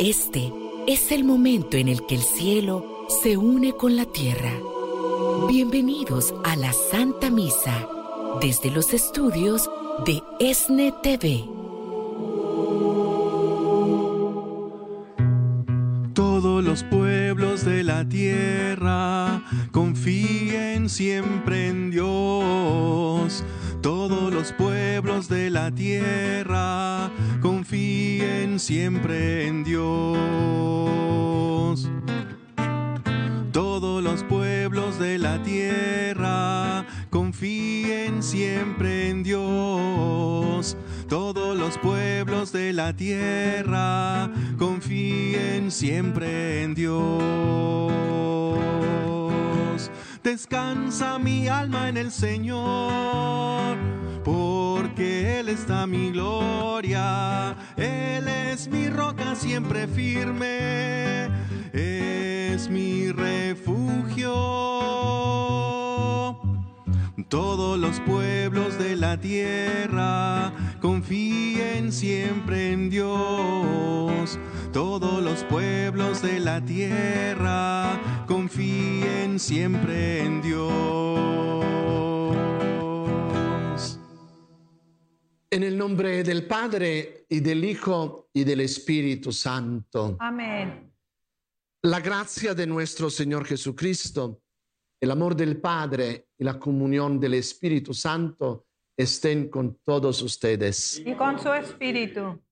Este 0.00 0.52
es 0.88 1.12
el 1.12 1.22
momento 1.22 1.76
en 1.76 1.86
el 1.88 2.04
que 2.04 2.16
el 2.16 2.22
cielo 2.22 3.06
se 3.22 3.36
une 3.36 3.74
con 3.74 3.96
la 3.96 4.04
tierra. 4.06 4.50
Bienvenidos 5.48 6.34
a 6.42 6.56
la 6.56 6.72
Santa 6.72 7.30
Misa 7.30 7.88
desde 8.40 8.72
los 8.72 8.92
estudios 8.92 9.70
de 10.04 10.20
ESNE 10.40 10.92
TV. 11.00 11.44
Todos 16.12 16.64
los 16.64 16.82
pueblos 16.82 17.64
de 17.64 17.84
la 17.84 18.08
tierra 18.08 19.44
confíen 19.70 20.88
siempre 20.88 21.68
en 21.68 21.92
Dios. 21.92 23.44
Todos 23.80 24.34
los 24.34 24.52
pueblos 24.54 25.28
de 25.28 25.50
la 25.50 25.70
tierra 25.70 27.12
confíen 27.44 28.58
siempre 28.58 29.46
en 29.46 29.64
Dios. 29.64 30.16
Todos 33.52 34.02
los 34.02 34.24
pueblos 34.24 34.98
de 34.98 35.18
la 35.18 35.42
tierra 35.42 36.86
confíen 37.10 38.22
siempre 38.22 39.10
en 39.10 39.22
Dios. 39.22 40.78
Todos 41.06 41.54
los 41.54 41.76
pueblos 41.76 42.50
de 42.50 42.72
la 42.72 42.96
tierra 42.96 44.30
confíen 44.58 45.70
siempre 45.70 46.62
en 46.62 46.74
Dios. 46.74 47.92
Descansa 50.22 51.18
mi 51.18 51.48
alma 51.48 51.90
en 51.90 51.98
el 51.98 52.10
Señor, 52.10 53.76
Él 55.44 55.50
está 55.50 55.86
mi 55.86 56.10
gloria. 56.10 57.54
Él 57.76 58.26
es 58.28 58.66
mi 58.66 58.88
roca 58.88 59.34
siempre 59.34 59.86
firme, 59.86 61.28
es 61.70 62.70
mi 62.70 63.12
refugio. 63.12 64.32
Todos 67.28 67.78
los 67.78 68.00
pueblos 68.00 68.78
de 68.78 68.96
la 68.96 69.20
tierra 69.20 70.50
confíen 70.80 71.92
siempre 71.92 72.72
en 72.72 72.88
Dios. 72.88 74.38
Todos 74.72 75.22
los 75.22 75.44
pueblos 75.44 76.22
de 76.22 76.40
la 76.40 76.62
tierra 76.62 78.00
confíen 78.26 79.38
siempre 79.38 80.24
en 80.24 80.40
Dios. 80.40 81.43
En 85.54 85.62
el 85.62 85.78
nombre 85.78 86.24
del 86.24 86.48
Padre 86.48 87.26
y 87.28 87.38
del 87.38 87.64
Hijo 87.64 88.28
y 88.32 88.42
del 88.42 88.62
Espíritu 88.62 89.30
Santo. 89.32 90.16
Amén. 90.18 90.92
La 91.82 92.00
gracia 92.00 92.54
de 92.54 92.66
nuestro 92.66 93.08
Señor 93.08 93.46
Jesucristo, 93.46 94.42
el 94.98 95.12
amor 95.12 95.36
del 95.36 95.60
Padre 95.60 96.30
y 96.36 96.42
la 96.42 96.58
comunión 96.58 97.20
del 97.20 97.34
Espíritu 97.34 97.94
Santo 97.94 98.66
estén 98.96 99.48
con 99.48 99.78
todos 99.84 100.22
ustedes. 100.22 101.00
Y 101.06 101.14
con 101.14 101.38
su 101.38 101.52
espíritu. 101.52 102.42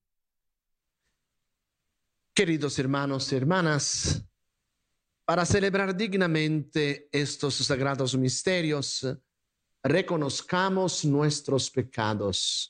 Queridos 2.33 2.79
hermanos 2.79 3.29
y 3.33 3.35
hermanas, 3.35 4.25
para 5.25 5.43
celebrar 5.45 5.93
dignamente 5.93 7.09
estos 7.11 7.55
sagrados 7.55 8.15
misterios, 8.15 9.05
reconozcamos 9.83 11.03
nuestros 11.03 11.69
pecados. 11.69 12.69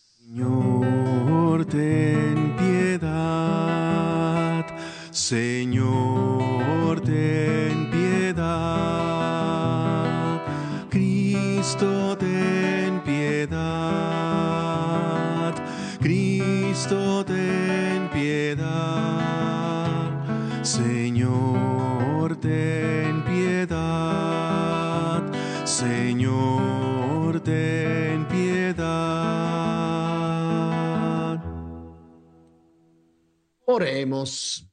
Oremos. 33.81 34.63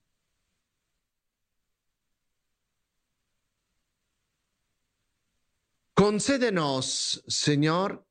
Concédenos, 5.95 7.25
Señor, 7.27 8.07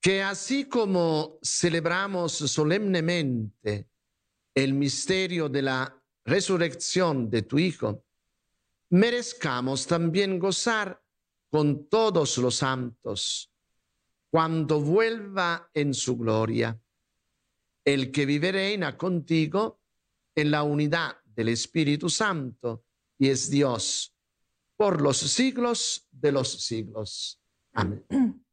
que 0.00 0.24
así 0.24 0.64
como 0.64 1.38
celebramos 1.40 2.32
solemnemente 2.32 3.88
el 4.56 4.74
misterio 4.74 5.48
de 5.48 5.62
la 5.62 6.02
resurrección 6.24 7.30
de 7.30 7.42
tu 7.42 7.56
Hijo, 7.56 8.04
merezcamos 8.90 9.86
también 9.86 10.40
gozar 10.40 11.00
con 11.48 11.88
todos 11.88 12.38
los 12.38 12.56
santos 12.56 13.52
cuando 14.30 14.80
vuelva 14.80 15.70
en 15.72 15.94
su 15.94 16.16
gloria, 16.16 16.76
el 17.86 18.10
que 18.10 18.26
vive 18.26 18.52
reina 18.52 18.98
contigo 18.98 19.80
en 20.34 20.50
la 20.50 20.64
unidad 20.64 21.18
del 21.24 21.48
Espíritu 21.48 22.10
Santo 22.10 22.84
y 23.16 23.30
es 23.30 23.48
Dios 23.48 24.14
por 24.76 25.00
los 25.00 25.18
siglos 25.18 26.06
de 26.10 26.32
los 26.32 26.64
siglos. 26.64 27.40
Amén. 27.72 28.04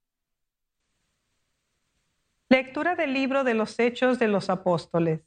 Lectura 2.48 2.96
del 2.96 3.14
libro 3.14 3.44
de 3.44 3.56
los 3.56 3.80
Hechos 3.80 4.20
de 4.20 4.28
los 4.28 4.52
Apóstoles. 4.52 5.22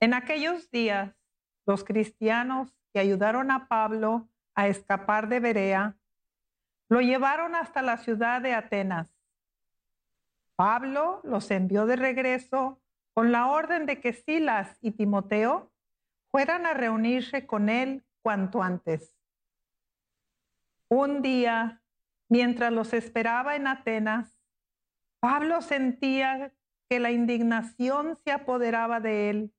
En 0.00 0.12
aquellos 0.12 0.68
días, 0.70 1.14
los 1.66 1.84
cristianos 1.84 2.74
que 2.92 2.98
ayudaron 2.98 3.52
a 3.52 3.68
Pablo 3.68 4.28
a 4.56 4.66
escapar 4.66 5.28
de 5.28 5.38
Berea, 5.38 5.96
lo 6.88 7.00
llevaron 7.00 7.54
hasta 7.54 7.82
la 7.82 7.98
ciudad 7.98 8.40
de 8.42 8.54
Atenas. 8.54 9.15
Pablo 10.56 11.20
los 11.22 11.50
envió 11.50 11.86
de 11.86 11.96
regreso 11.96 12.80
con 13.12 13.30
la 13.30 13.48
orden 13.48 13.86
de 13.86 14.00
que 14.00 14.12
Silas 14.12 14.78
y 14.80 14.90
Timoteo 14.90 15.70
fueran 16.30 16.66
a 16.66 16.74
reunirse 16.74 17.46
con 17.46 17.68
él 17.68 18.04
cuanto 18.22 18.62
antes. 18.62 19.14
Un 20.88 21.22
día, 21.22 21.82
mientras 22.28 22.72
los 22.72 22.92
esperaba 22.92 23.56
en 23.56 23.66
Atenas, 23.66 24.38
Pablo 25.20 25.60
sentía 25.60 26.52
que 26.88 27.00
la 27.00 27.10
indignación 27.10 28.16
se 28.16 28.32
apoderaba 28.32 29.00
de 29.00 29.30
él 29.30 29.52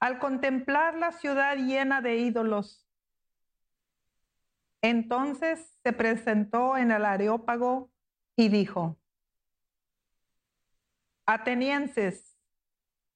al 0.00 0.18
contemplar 0.18 0.94
la 0.94 1.12
ciudad 1.12 1.56
llena 1.56 2.00
de 2.00 2.16
ídolos. 2.16 2.86
Entonces 4.82 5.78
se 5.82 5.92
presentó 5.92 6.76
en 6.76 6.90
el 6.90 7.04
Areópago 7.04 7.90
y 8.36 8.48
dijo, 8.48 8.96
Atenienses, 11.26 12.38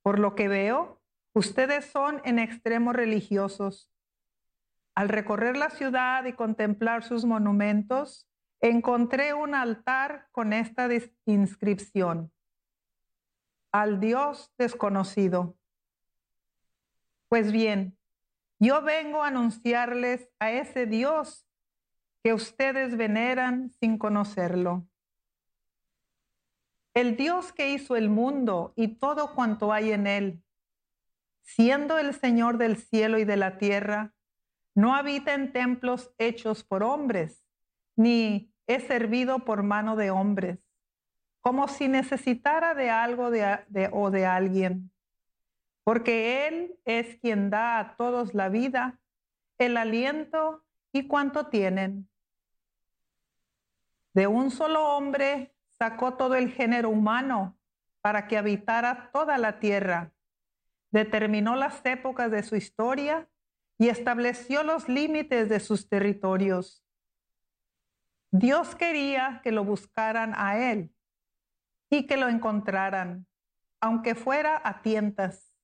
por 0.02 0.18
lo 0.18 0.34
que 0.34 0.48
veo, 0.48 1.00
ustedes 1.32 1.84
son 1.84 2.20
en 2.24 2.40
extremo 2.40 2.92
religiosos. 2.92 3.88
Al 4.96 5.08
recorrer 5.08 5.56
la 5.56 5.70
ciudad 5.70 6.24
y 6.24 6.32
contemplar 6.32 7.04
sus 7.04 7.24
monumentos, 7.24 8.28
encontré 8.60 9.32
un 9.32 9.54
altar 9.54 10.28
con 10.32 10.52
esta 10.52 10.88
inscripción. 11.24 12.32
Al 13.70 14.00
Dios 14.00 14.52
desconocido. 14.58 15.56
Pues 17.28 17.52
bien, 17.52 17.96
yo 18.58 18.82
vengo 18.82 19.22
a 19.22 19.28
anunciarles 19.28 20.28
a 20.40 20.50
ese 20.50 20.86
Dios 20.86 21.46
que 22.24 22.34
ustedes 22.34 22.96
veneran 22.96 23.70
sin 23.70 23.96
conocerlo. 23.96 24.89
El 26.94 27.16
Dios 27.16 27.52
que 27.52 27.70
hizo 27.70 27.96
el 27.96 28.08
mundo 28.08 28.72
y 28.76 28.88
todo 28.88 29.34
cuanto 29.34 29.72
hay 29.72 29.92
en 29.92 30.06
él, 30.06 30.42
siendo 31.42 31.98
el 31.98 32.14
Señor 32.14 32.58
del 32.58 32.76
cielo 32.76 33.18
y 33.18 33.24
de 33.24 33.36
la 33.36 33.58
tierra, 33.58 34.12
no 34.74 34.94
habita 34.94 35.34
en 35.34 35.52
templos 35.52 36.12
hechos 36.18 36.64
por 36.64 36.82
hombres, 36.82 37.44
ni 37.96 38.52
es 38.66 38.84
servido 38.84 39.40
por 39.40 39.62
mano 39.62 39.96
de 39.96 40.10
hombres, 40.10 40.58
como 41.40 41.68
si 41.68 41.88
necesitara 41.88 42.74
de 42.74 42.90
algo 42.90 43.30
de, 43.30 43.90
o 43.92 44.10
de 44.10 44.26
alguien, 44.26 44.90
porque 45.84 46.46
Él 46.46 46.78
es 46.84 47.16
quien 47.20 47.50
da 47.50 47.78
a 47.78 47.96
todos 47.96 48.34
la 48.34 48.48
vida, 48.48 49.00
el 49.58 49.76
aliento 49.76 50.64
y 50.92 51.06
cuanto 51.06 51.46
tienen. 51.46 52.08
De 54.12 54.26
un 54.26 54.50
solo 54.50 54.96
hombre 54.96 55.54
sacó 55.80 56.12
todo 56.12 56.34
el 56.34 56.50
género 56.50 56.90
humano 56.90 57.58
para 58.02 58.28
que 58.28 58.36
habitara 58.36 59.10
toda 59.14 59.38
la 59.38 59.60
tierra. 59.60 60.12
Determinó 60.90 61.56
las 61.56 61.80
épocas 61.86 62.30
de 62.30 62.42
su 62.42 62.54
historia 62.54 63.30
y 63.78 63.88
estableció 63.88 64.62
los 64.62 64.90
límites 64.90 65.48
de 65.48 65.58
sus 65.58 65.88
territorios. 65.88 66.84
Dios 68.30 68.74
quería 68.74 69.40
que 69.42 69.52
lo 69.52 69.64
buscaran 69.64 70.34
a 70.36 70.58
Él 70.70 70.94
y 71.88 72.06
que 72.06 72.18
lo 72.18 72.28
encontraran, 72.28 73.26
aunque 73.80 74.14
fuera 74.14 74.60
a 74.62 74.82
tientas, 74.82 75.56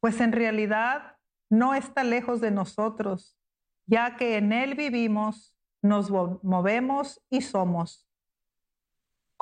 pues 0.00 0.20
en 0.20 0.32
realidad 0.32 1.16
no 1.48 1.74
está 1.74 2.04
lejos 2.04 2.42
de 2.42 2.50
nosotros, 2.50 3.38
ya 3.86 4.16
que 4.16 4.36
en 4.36 4.52
Él 4.52 4.74
vivimos, 4.74 5.56
nos 5.80 6.10
movemos 6.10 7.24
y 7.30 7.40
somos. 7.40 8.11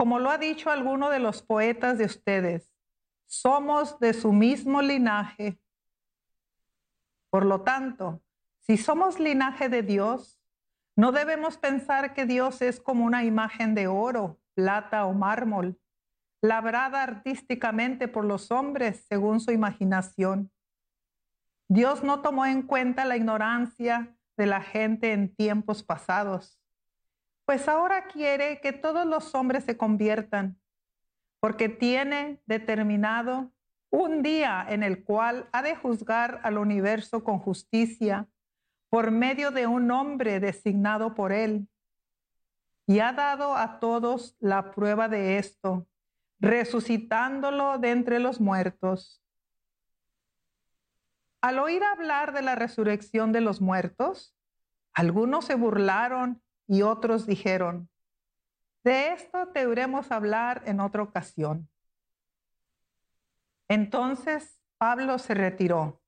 Como 0.00 0.18
lo 0.18 0.30
ha 0.30 0.38
dicho 0.38 0.70
alguno 0.70 1.10
de 1.10 1.18
los 1.18 1.42
poetas 1.42 1.98
de 1.98 2.06
ustedes, 2.06 2.74
somos 3.26 4.00
de 4.00 4.14
su 4.14 4.32
mismo 4.32 4.80
linaje. 4.80 5.60
Por 7.28 7.44
lo 7.44 7.60
tanto, 7.64 8.22
si 8.60 8.78
somos 8.78 9.20
linaje 9.20 9.68
de 9.68 9.82
Dios, 9.82 10.40
no 10.96 11.12
debemos 11.12 11.58
pensar 11.58 12.14
que 12.14 12.24
Dios 12.24 12.62
es 12.62 12.80
como 12.80 13.04
una 13.04 13.24
imagen 13.24 13.74
de 13.74 13.88
oro, 13.88 14.40
plata 14.54 15.04
o 15.04 15.12
mármol, 15.12 15.78
labrada 16.40 17.02
artísticamente 17.02 18.08
por 18.08 18.24
los 18.24 18.50
hombres 18.50 19.04
según 19.06 19.38
su 19.38 19.50
imaginación. 19.52 20.50
Dios 21.68 22.02
no 22.02 22.22
tomó 22.22 22.46
en 22.46 22.62
cuenta 22.62 23.04
la 23.04 23.18
ignorancia 23.18 24.16
de 24.38 24.46
la 24.46 24.62
gente 24.62 25.12
en 25.12 25.34
tiempos 25.34 25.82
pasados, 25.82 26.58
pues 27.50 27.66
ahora 27.66 28.06
quiere 28.06 28.60
que 28.60 28.72
todos 28.72 29.04
los 29.04 29.34
hombres 29.34 29.64
se 29.64 29.76
conviertan, 29.76 30.60
porque 31.40 31.68
tiene 31.68 32.40
determinado 32.46 33.50
un 33.90 34.22
día 34.22 34.64
en 34.68 34.84
el 34.84 35.02
cual 35.02 35.48
ha 35.50 35.60
de 35.60 35.74
juzgar 35.74 36.38
al 36.44 36.58
universo 36.58 37.24
con 37.24 37.40
justicia 37.40 38.28
por 38.88 39.10
medio 39.10 39.50
de 39.50 39.66
un 39.66 39.90
hombre 39.90 40.38
designado 40.38 41.16
por 41.16 41.32
él. 41.32 41.68
Y 42.86 43.00
ha 43.00 43.12
dado 43.12 43.56
a 43.56 43.80
todos 43.80 44.36
la 44.38 44.70
prueba 44.70 45.08
de 45.08 45.38
esto, 45.38 45.88
resucitándolo 46.38 47.78
de 47.78 47.90
entre 47.90 48.20
los 48.20 48.40
muertos. 48.40 49.24
Al 51.40 51.58
oír 51.58 51.82
hablar 51.82 52.32
de 52.32 52.42
la 52.42 52.54
resurrección 52.54 53.32
de 53.32 53.40
los 53.40 53.60
muertos, 53.60 54.36
algunos 54.92 55.46
se 55.46 55.56
burlaron 55.56 56.40
y 56.70 56.82
otros 56.82 57.26
dijeron, 57.26 57.88
de 58.84 59.08
esto 59.08 59.48
te 59.48 59.68
iremos 59.68 60.12
hablar 60.12 60.62
en 60.66 60.78
otra 60.78 61.02
ocasión. 61.02 61.68
Entonces 63.66 64.56
Pablo 64.78 65.18
se 65.18 65.34
retiró. 65.34 66.00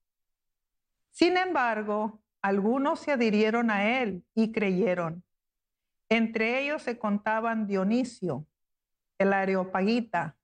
Sin 1.11 1.35
embargo, 1.35 2.21
algunos 2.41 3.01
se 3.01 3.11
adhirieron 3.11 3.71
a 3.71 3.99
él 3.99 4.23
y 4.33 4.53
creyeron. 4.53 5.25
Entre 6.07 6.61
ellos 6.61 6.81
se 6.81 6.97
contaban 6.97 7.67
Dionisio, 7.67 8.47
el 9.17 9.33
Areopagita, 9.33 10.37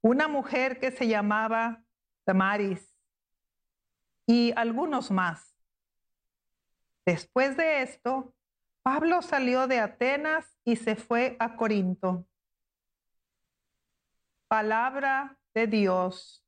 una 0.00 0.26
mujer 0.26 0.80
que 0.80 0.90
se 0.90 1.06
llamaba 1.06 1.84
Damaris 2.24 2.96
y 4.26 4.54
algunos 4.56 5.10
más. 5.10 5.54
Después 7.04 7.58
de 7.58 7.82
esto, 7.82 8.34
Pablo 8.84 9.22
salió 9.22 9.66
de 9.66 9.80
Atenas 9.80 10.44
y 10.62 10.76
se 10.76 10.94
fue 10.94 11.36
a 11.40 11.56
Corinto. 11.56 12.26
Palabra 14.46 15.38
de 15.54 15.66
Dios. 15.66 16.44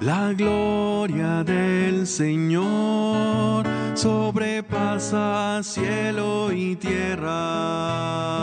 La 0.00 0.32
gloria 0.32 1.44
del 1.44 2.06
Señor 2.06 3.66
sobrepasa 3.94 5.60
cielo 5.62 6.50
y 6.52 6.74
tierra. 6.76 8.38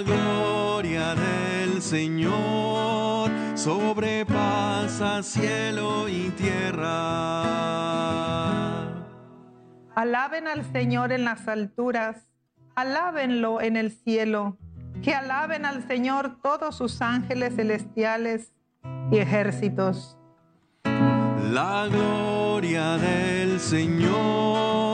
La 0.00 0.06
gloria 0.06 1.14
del 1.14 1.82
Señor 1.82 3.30
sobrepasa 3.54 5.22
cielo 5.22 6.08
y 6.08 6.30
tierra. 6.30 7.42
Alaben 9.94 10.48
al 10.48 10.64
Señor 10.72 11.12
en 11.12 11.24
las 11.24 11.46
alturas, 11.48 12.30
alábenlo 12.76 13.60
en 13.60 13.76
el 13.76 13.90
cielo, 13.90 14.56
que 15.02 15.14
alaben 15.14 15.66
al 15.66 15.86
Señor 15.86 16.40
todos 16.40 16.76
sus 16.76 17.02
ángeles 17.02 17.56
celestiales 17.56 18.54
y 19.10 19.18
ejércitos. 19.18 20.16
La 20.84 21.88
gloria 21.90 22.96
del 22.96 23.60
Señor 23.60 24.89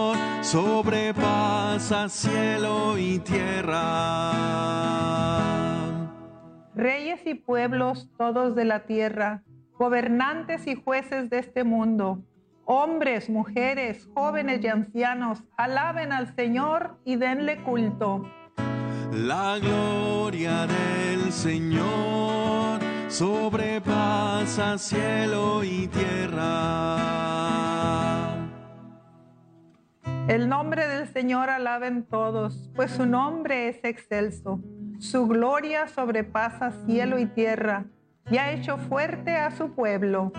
sobrepasa 0.47 2.09
cielo 2.09 2.97
y 2.97 3.19
tierra. 3.19 4.33
Reyes 6.77 7.21
y 7.27 7.35
pueblos 7.35 8.09
todos 8.17 8.55
de 8.55 8.65
la 8.65 8.87
tierra, 8.87 9.43
gobernantes 9.77 10.69
y 10.69 10.77
jueces 10.77 11.31
de 11.31 11.41
este 11.41 11.65
mundo, 11.65 12.23
hombres, 12.65 13.29
mujeres, 13.29 14.09
jóvenes 14.15 14.63
y 14.63 14.69
ancianos, 14.69 15.43
alaben 15.57 16.13
al 16.13 16.33
Señor 16.37 16.97
y 17.05 17.17
denle 17.17 17.61
culto. 17.65 18.31
La 19.13 19.59
gloria 19.59 20.69
del 20.69 21.33
Señor 21.33 22.79
sobrepasa 23.09 24.79
cielo 24.79 25.65
y 25.65 25.89
tierra. 25.89 27.66
El 30.29 30.49
nombre 30.49 30.89
del 30.89 31.07
Señor 31.07 31.51
alaben 31.51 32.03
todos, 32.03 32.69
pues 32.75 32.91
su 32.91 33.07
nombre 33.07 33.69
es 33.69 33.85
excelso. 33.85 34.61
Su 34.99 35.29
gloria 35.29 35.87
sobrepasa 35.87 36.73
cielo 36.85 37.21
y 37.21 37.27
tierra 37.27 37.85
y 38.29 38.39
ha 38.39 38.51
hecho 38.51 38.77
fuerte 38.77 39.37
a 39.37 39.53
su 39.53 39.71
pueblo. 39.71 40.33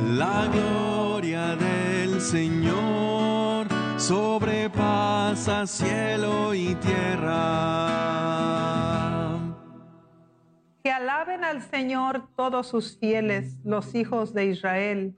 La 0.00 0.48
gloria 0.52 1.54
del 1.54 2.20
Señor 2.20 3.68
sobrepasa 3.98 5.64
cielo 5.68 6.54
y 6.54 6.74
tierra. 6.74 7.38
Que 10.82 10.90
alaben 10.90 11.44
al 11.44 11.62
Señor 11.62 12.26
todos 12.34 12.66
sus 12.66 12.98
fieles, 12.98 13.60
los 13.64 13.94
hijos 13.94 14.34
de 14.34 14.46
Israel, 14.46 15.14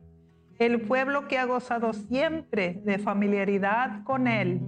el 0.59 0.81
pueblo 0.81 1.29
que 1.29 1.39
ha 1.39 1.45
gozado 1.45 1.93
siempre 1.93 2.81
de 2.85 2.99
familiaridad 2.99 4.03
con 4.05 4.27
Él. 4.27 4.61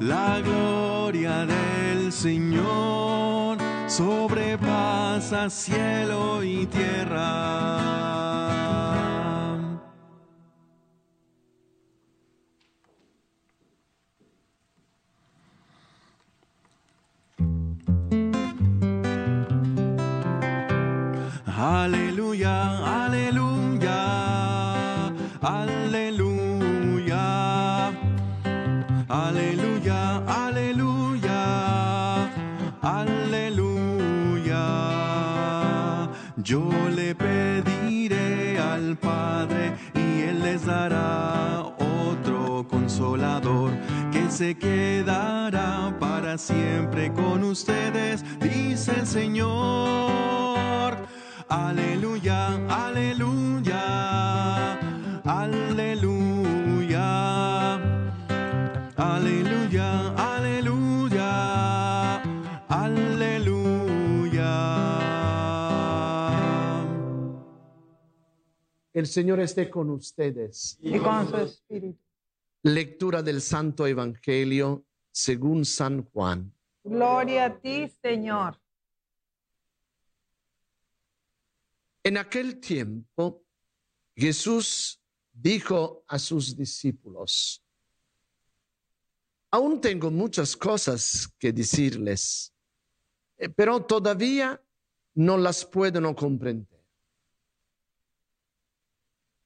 La 0.00 0.40
gloria 0.40 1.46
del 1.46 2.12
Señor 2.12 3.58
sobrepasa 3.86 5.48
cielo 5.48 6.42
y 6.42 6.66
tierra. 6.66 7.86
Aleluya. 21.46 22.95
Yo 36.46 36.70
le 36.94 37.12
pediré 37.12 38.56
al 38.60 38.96
Padre 38.96 39.74
y 39.96 40.22
Él 40.22 40.44
les 40.44 40.64
dará 40.64 41.60
otro 41.60 42.64
consolador 42.68 43.72
que 44.12 44.30
se 44.30 44.56
quedará 44.56 45.96
para 45.98 46.38
siempre 46.38 47.12
con 47.12 47.42
ustedes, 47.42 48.24
dice 48.38 48.92
el 48.96 49.08
Señor. 49.08 50.96
Aleluya, 51.48 52.54
aleluya, 52.68 54.78
aleluya, 55.24 56.15
El 68.96 69.06
Señor 69.06 69.40
esté 69.40 69.68
con 69.68 69.90
ustedes. 69.90 70.78
Y 70.80 70.98
con 70.98 71.28
su 71.28 71.36
espíritu. 71.36 72.00
Lectura 72.62 73.22
del 73.22 73.42
Santo 73.42 73.86
Evangelio 73.86 74.86
según 75.12 75.66
San 75.66 76.02
Juan. 76.04 76.50
Gloria 76.82 77.44
a 77.44 77.60
ti, 77.60 77.92
Señor. 78.00 78.58
En 82.04 82.16
aquel 82.16 82.58
tiempo, 82.58 83.44
Jesús 84.14 84.98
dijo 85.30 86.02
a 86.08 86.18
sus 86.18 86.56
discípulos, 86.56 87.62
aún 89.50 89.78
tengo 89.78 90.10
muchas 90.10 90.56
cosas 90.56 91.30
que 91.38 91.52
decirles, 91.52 92.50
eh, 93.36 93.50
pero 93.50 93.84
todavía 93.84 94.58
no 95.12 95.36
las 95.36 95.66
puedo 95.66 96.16
comprender. 96.16 96.75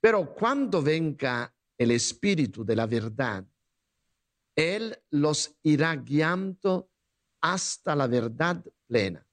Pero 0.00 0.34
cuando 0.34 0.82
venga 0.82 1.54
el 1.76 1.90
Espíritu 1.90 2.64
de 2.64 2.76
la 2.76 2.86
verdad, 2.86 3.44
Él 4.56 4.98
los 5.10 5.54
irá 5.62 5.94
guiando 5.96 6.90
hasta 7.40 7.94
la 7.94 8.06
verdad 8.06 8.64
plena, 8.86 9.26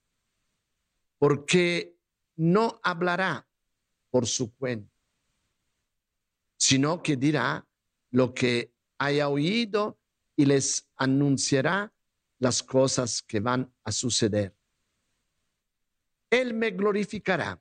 porque 1.18 1.96
no 2.36 2.80
hablará 2.82 3.46
por 4.10 4.26
su 4.26 4.54
cuenta, 4.54 4.94
sino 6.56 7.02
que 7.02 7.16
dirá 7.16 7.66
lo 8.10 8.32
que 8.32 8.72
haya 8.98 9.28
oído 9.28 9.98
y 10.36 10.46
les 10.46 10.88
anunciará 10.96 11.92
las 12.38 12.62
cosas 12.62 13.22
que 13.22 13.40
van 13.40 13.72
a 13.84 13.92
suceder. 13.92 14.54
Él 16.30 16.54
me 16.54 16.70
glorificará, 16.70 17.60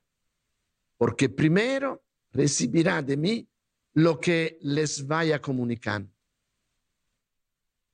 porque 0.98 1.30
primero 1.30 2.04
recibirá 2.32 3.02
de 3.02 3.18
mí 3.18 3.48
lo 3.94 4.20
que 4.20 4.58
les 4.62 5.06
vaya 5.06 5.42
comunicando. 5.42 6.12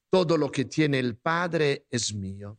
Todo 0.09 0.37
lo 0.37 0.51
que 0.51 0.65
tiene 0.65 0.99
el 0.99 1.17
Padre 1.17 1.85
es 1.89 2.13
mío. 2.13 2.57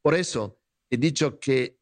Por 0.00 0.14
eso 0.14 0.58
he 0.88 0.96
dicho 0.96 1.38
que 1.38 1.78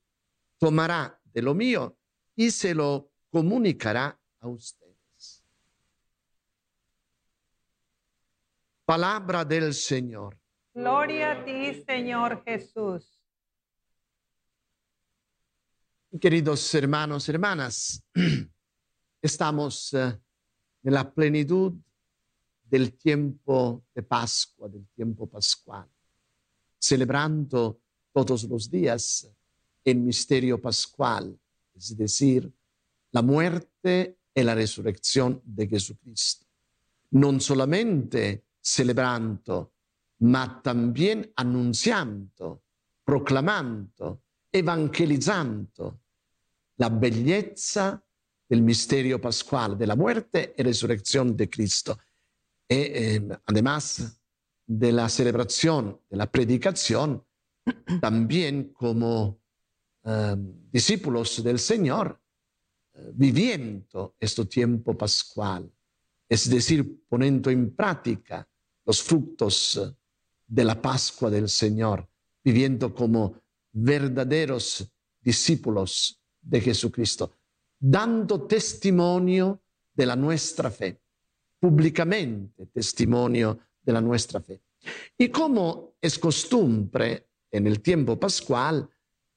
tomará 0.58 1.20
de 1.24 1.42
lo 1.42 1.54
mío 1.54 1.96
y 2.34 2.50
se 2.50 2.74
lo 2.74 3.10
comunicará 3.30 4.18
a 4.40 4.48
ustedes. 4.48 5.44
Palabra 8.84 9.44
del 9.44 9.72
Señor. 9.74 10.36
Gloria 10.74 11.32
a 11.32 11.44
ti, 11.44 11.84
Señor 11.86 12.42
Jesús. 12.44 13.19
Queridos 16.18 16.74
hermanos, 16.74 17.28
hermanas, 17.28 18.02
estamos 19.22 19.94
eh, 19.94 20.18
en 20.82 20.92
la 20.92 21.08
plenitud 21.08 21.72
del 22.64 22.94
tiempo 22.94 23.84
de 23.94 24.02
Pascua, 24.02 24.68
del 24.68 24.88
tiempo 24.88 25.28
pascual, 25.28 25.86
celebrando 26.76 27.78
todos 28.12 28.42
los 28.42 28.68
días 28.68 29.30
el 29.84 29.98
misterio 29.98 30.60
pascual, 30.60 31.38
es 31.76 31.96
decir, 31.96 32.52
la 33.12 33.22
muerte 33.22 34.18
y 34.34 34.42
la 34.42 34.56
resurrección 34.56 35.40
de 35.44 35.68
Jesucristo. 35.68 36.44
Non 37.10 37.38
solamente 37.38 38.46
celebrando, 38.60 39.74
ma 40.26 40.60
también 40.60 41.30
anunciando, 41.36 42.62
proclamando, 43.04 44.22
evangelizando 44.50 45.99
la 46.80 46.88
bellezza 46.88 48.02
del 48.48 48.62
misterio 48.62 49.20
pascual, 49.20 49.76
de 49.76 49.86
la 49.86 49.94
muerte 49.94 50.54
y 50.56 50.62
resurrección 50.62 51.36
de 51.36 51.50
Cristo. 51.50 51.98
Y 52.66 52.74
eh, 52.74 53.28
además 53.44 54.18
de 54.66 54.90
la 54.90 55.06
celebración, 55.10 56.00
de 56.08 56.16
la 56.16 56.30
predicación, 56.30 57.22
también 58.00 58.72
como 58.72 59.42
eh, 60.04 60.36
discípulos 60.72 61.44
del 61.44 61.58
Señor 61.58 62.18
eh, 62.94 63.10
viviendo 63.12 64.16
este 64.18 64.46
tiempo 64.46 64.96
pascual, 64.96 65.70
es 66.26 66.48
decir, 66.48 67.04
poniendo 67.10 67.50
en 67.50 67.76
práctica 67.76 68.48
los 68.86 69.02
frutos 69.02 69.94
de 70.46 70.64
la 70.64 70.80
Pascua 70.80 71.28
del 71.28 71.50
Señor, 71.50 72.08
viviendo 72.42 72.94
como 72.94 73.34
verdaderos 73.70 74.90
discípulos 75.20 76.19
de 76.40 76.60
Jesucristo, 76.60 77.32
dando 77.78 78.42
testimonio 78.42 79.60
de 79.92 80.06
la 80.06 80.16
nuestra 80.16 80.70
fe, 80.70 81.00
públicamente 81.58 82.66
testimonio 82.66 83.58
de 83.82 83.92
la 83.92 84.00
nuestra 84.00 84.40
fe. 84.40 84.60
Y 85.18 85.28
como 85.28 85.94
es 86.00 86.18
costumbre 86.18 87.28
en 87.50 87.66
el 87.66 87.80
tiempo 87.80 88.18
pascual, 88.18 88.88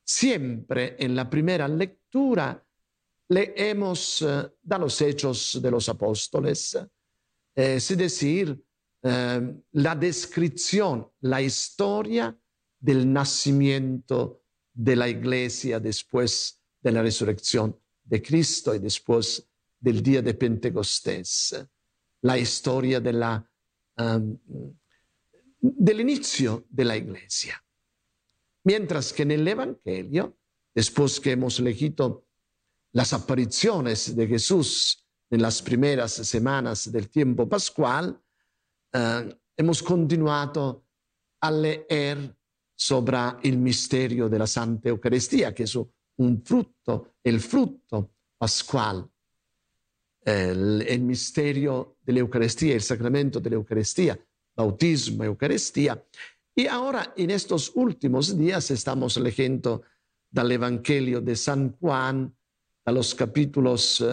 Siempre 0.05 0.97
en 0.99 1.15
la 1.15 1.29
primera 1.29 1.67
lectura 1.67 2.61
leemos 3.29 4.21
eh, 4.21 4.51
de 4.61 4.79
los 4.79 5.01
hechos 5.01 5.59
de 5.61 5.71
los 5.71 5.87
apóstoles, 5.87 6.75
eh, 7.55 7.75
es 7.75 7.97
decir, 7.97 8.61
eh, 9.01 9.55
la 9.71 9.95
descripción, 9.95 11.09
la 11.21 11.41
historia 11.41 12.37
del 12.79 13.11
nacimiento 13.11 14.41
de 14.73 14.95
la 14.95 15.07
iglesia 15.07 15.79
después 15.79 16.61
de 16.83 16.91
la 16.91 17.01
resurrección 17.01 17.79
de 18.03 18.21
Cristo 18.21 18.75
y 18.75 18.79
después 18.79 19.47
del 19.79 20.03
día 20.03 20.21
de 20.21 20.33
Pentecostés, 20.33 21.55
la 22.21 22.37
historia 22.37 22.99
del 22.99 23.33
inicio 25.99 26.65
de 26.69 26.85
la 26.85 26.97
iglesia. 26.97 27.63
Mientras 28.65 29.13
que 29.13 29.23
en 29.23 29.31
el 29.31 29.47
Evangelio, 29.47 30.37
después 30.75 31.19
que 31.19 31.31
hemos 31.31 31.59
leído 31.59 32.27
las 32.91 33.13
apariciones 33.13 34.15
de 34.15 34.27
Jesús 34.27 35.05
en 35.29 35.41
las 35.41 35.61
primeras 35.61 36.11
semanas 36.13 36.91
del 36.91 37.09
tiempo 37.09 37.47
pascual, 37.49 38.21
eh, 38.93 39.37
hemos 39.57 39.81
continuado 39.81 40.85
a 41.41 41.51
leer 41.51 42.37
sobre 42.75 43.17
el 43.43 43.57
misterio 43.57 44.29
de 44.29 44.39
la 44.39 44.47
Santa 44.47 44.89
Eucaristía, 44.89 45.53
que 45.53 45.63
es 45.63 45.77
un 46.17 46.43
fruto, 46.43 47.15
el 47.23 47.39
fruto 47.39 48.11
pascual, 48.37 49.09
el, 50.25 51.01
misterio 51.01 51.97
de 52.01 52.13
la 52.13 52.19
Eucaristía, 52.19 52.75
el 52.75 52.81
sacramento 52.81 53.39
de 53.39 53.49
la 53.49 53.55
Eucaristía, 53.55 54.19
bautismo, 54.55 55.23
Eucaristía, 55.23 56.01
y 56.55 56.67
ahora, 56.67 57.13
en 57.17 57.31
estos 57.31 57.71
últimos 57.75 58.37
días, 58.37 58.69
estamos 58.69 59.17
leyendo 59.17 59.81
del 60.29 60.51
Evangelio 60.51 61.19
de 61.19 61.35
San 61.35 61.75
Juan, 61.77 62.33
a 62.85 62.91
los 62.91 63.15
capítulos 63.15 64.03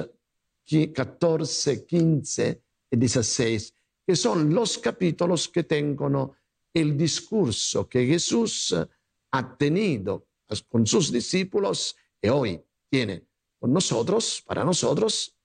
14, 0.95 1.73
eh, 1.73 1.87
15 1.87 2.63
y 2.91 2.97
16, 2.97 3.75
que 4.07 4.17
son 4.17 4.55
los 4.55 4.79
capítulos 4.79 5.49
que 5.49 5.65
tengan 5.65 6.31
el 6.73 6.97
discurso 6.97 7.89
que 7.89 8.07
Jesús 8.07 8.73
eh, 8.73 8.87
ha 9.33 9.57
tenido 9.57 10.29
con 10.69 10.87
sus 10.87 11.13
discípulos 11.13 11.97
y 12.21 12.29
hoy 12.29 12.63
tiene 12.89 13.27
con 13.59 13.73
nosotros, 13.73 14.43
para 14.47 14.65
nosotros, 14.65 15.37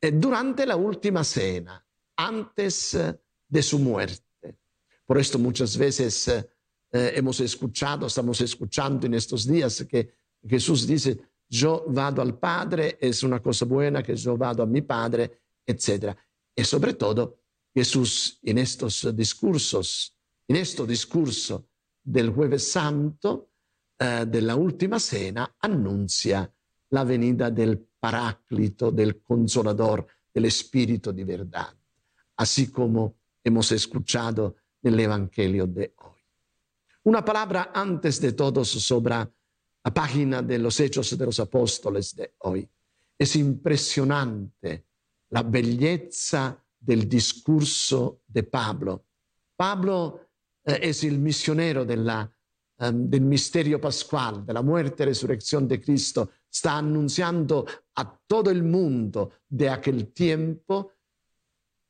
eh, 0.00 0.10
durante 0.12 0.66
la 0.66 0.76
última 0.76 1.22
cena, 1.24 1.84
antes 2.16 2.96
de 3.48 3.62
su 3.62 3.78
muerte. 3.78 4.22
Por 5.06 5.18
esto 5.18 5.38
muchas 5.38 5.76
veces 5.76 6.28
eh, 6.28 6.48
eh, 6.92 7.12
hemos 7.16 7.40
escuchado, 7.40 8.06
estamos 8.06 8.40
escuchando 8.40 9.06
en 9.06 9.14
estos 9.14 9.46
días 9.46 9.84
que 9.88 10.14
Jesús 10.46 10.86
dice, 10.86 11.18
yo 11.48 11.84
vado 11.88 12.22
al 12.22 12.38
Padre, 12.38 12.98
es 13.00 13.22
una 13.22 13.40
cosa 13.40 13.64
buena 13.64 14.02
que 14.02 14.16
yo 14.16 14.36
vado 14.36 14.62
a 14.62 14.66
mi 14.66 14.82
Padre, 14.82 15.40
etc. 15.66 16.16
Y 16.54 16.64
sobre 16.64 16.94
todo, 16.94 17.40
Jesús 17.74 18.38
en 18.42 18.58
estos 18.58 19.14
discursos, 19.14 20.16
en 20.48 20.56
este 20.56 20.86
discurso 20.86 21.68
del 22.02 22.30
jueves 22.30 22.70
santo, 22.70 23.50
eh, 23.98 24.24
de 24.26 24.42
la 24.42 24.56
última 24.56 24.98
cena, 24.98 25.54
anuncia 25.60 26.50
la 26.90 27.04
venida 27.04 27.50
del 27.50 27.78
Paráclito, 27.78 28.90
del 28.90 29.22
Consolador, 29.22 30.06
del 30.32 30.46
Espíritu 30.46 31.12
de 31.12 31.24
verdad, 31.24 31.74
así 32.36 32.70
como 32.70 33.16
hemos 33.42 33.70
escuchado 33.72 34.56
en 34.82 34.94
el 34.94 35.00
Evangelio 35.00 35.66
de 35.66 35.94
hoy. 35.98 36.20
Una 37.04 37.24
palabra 37.24 37.70
antes 37.74 38.20
de 38.20 38.32
todos 38.32 38.68
sobre 38.68 39.14
la 39.14 39.92
página 39.92 40.42
de 40.42 40.58
los 40.58 40.80
Hechos 40.80 41.16
de 41.16 41.26
los 41.26 41.38
Apóstoles 41.38 42.16
de 42.16 42.34
hoy. 42.38 42.68
Es 43.18 43.36
impresionante 43.36 44.86
la 45.30 45.42
belleza 45.42 46.58
del 46.80 47.08
discurso 47.08 48.22
de 48.26 48.42
Pablo. 48.44 49.04
Pablo 49.56 50.20
eh, 50.64 50.78
es 50.82 51.04
el 51.04 51.18
misionero 51.18 51.84
de 51.84 51.96
la, 51.96 52.33
um, 52.78 53.08
del 53.08 53.22
misterio 53.22 53.80
pascual, 53.80 54.44
de 54.44 54.52
la 54.52 54.62
muerte 54.62 55.02
y 55.02 55.06
resurrección 55.06 55.66
de 55.68 55.80
Cristo. 55.80 56.30
Está 56.50 56.78
anunciando 56.78 57.66
a 57.94 58.18
todo 58.26 58.50
el 58.50 58.62
mundo 58.62 59.32
de 59.48 59.68
aquel 59.68 60.12
tiempo 60.12 60.92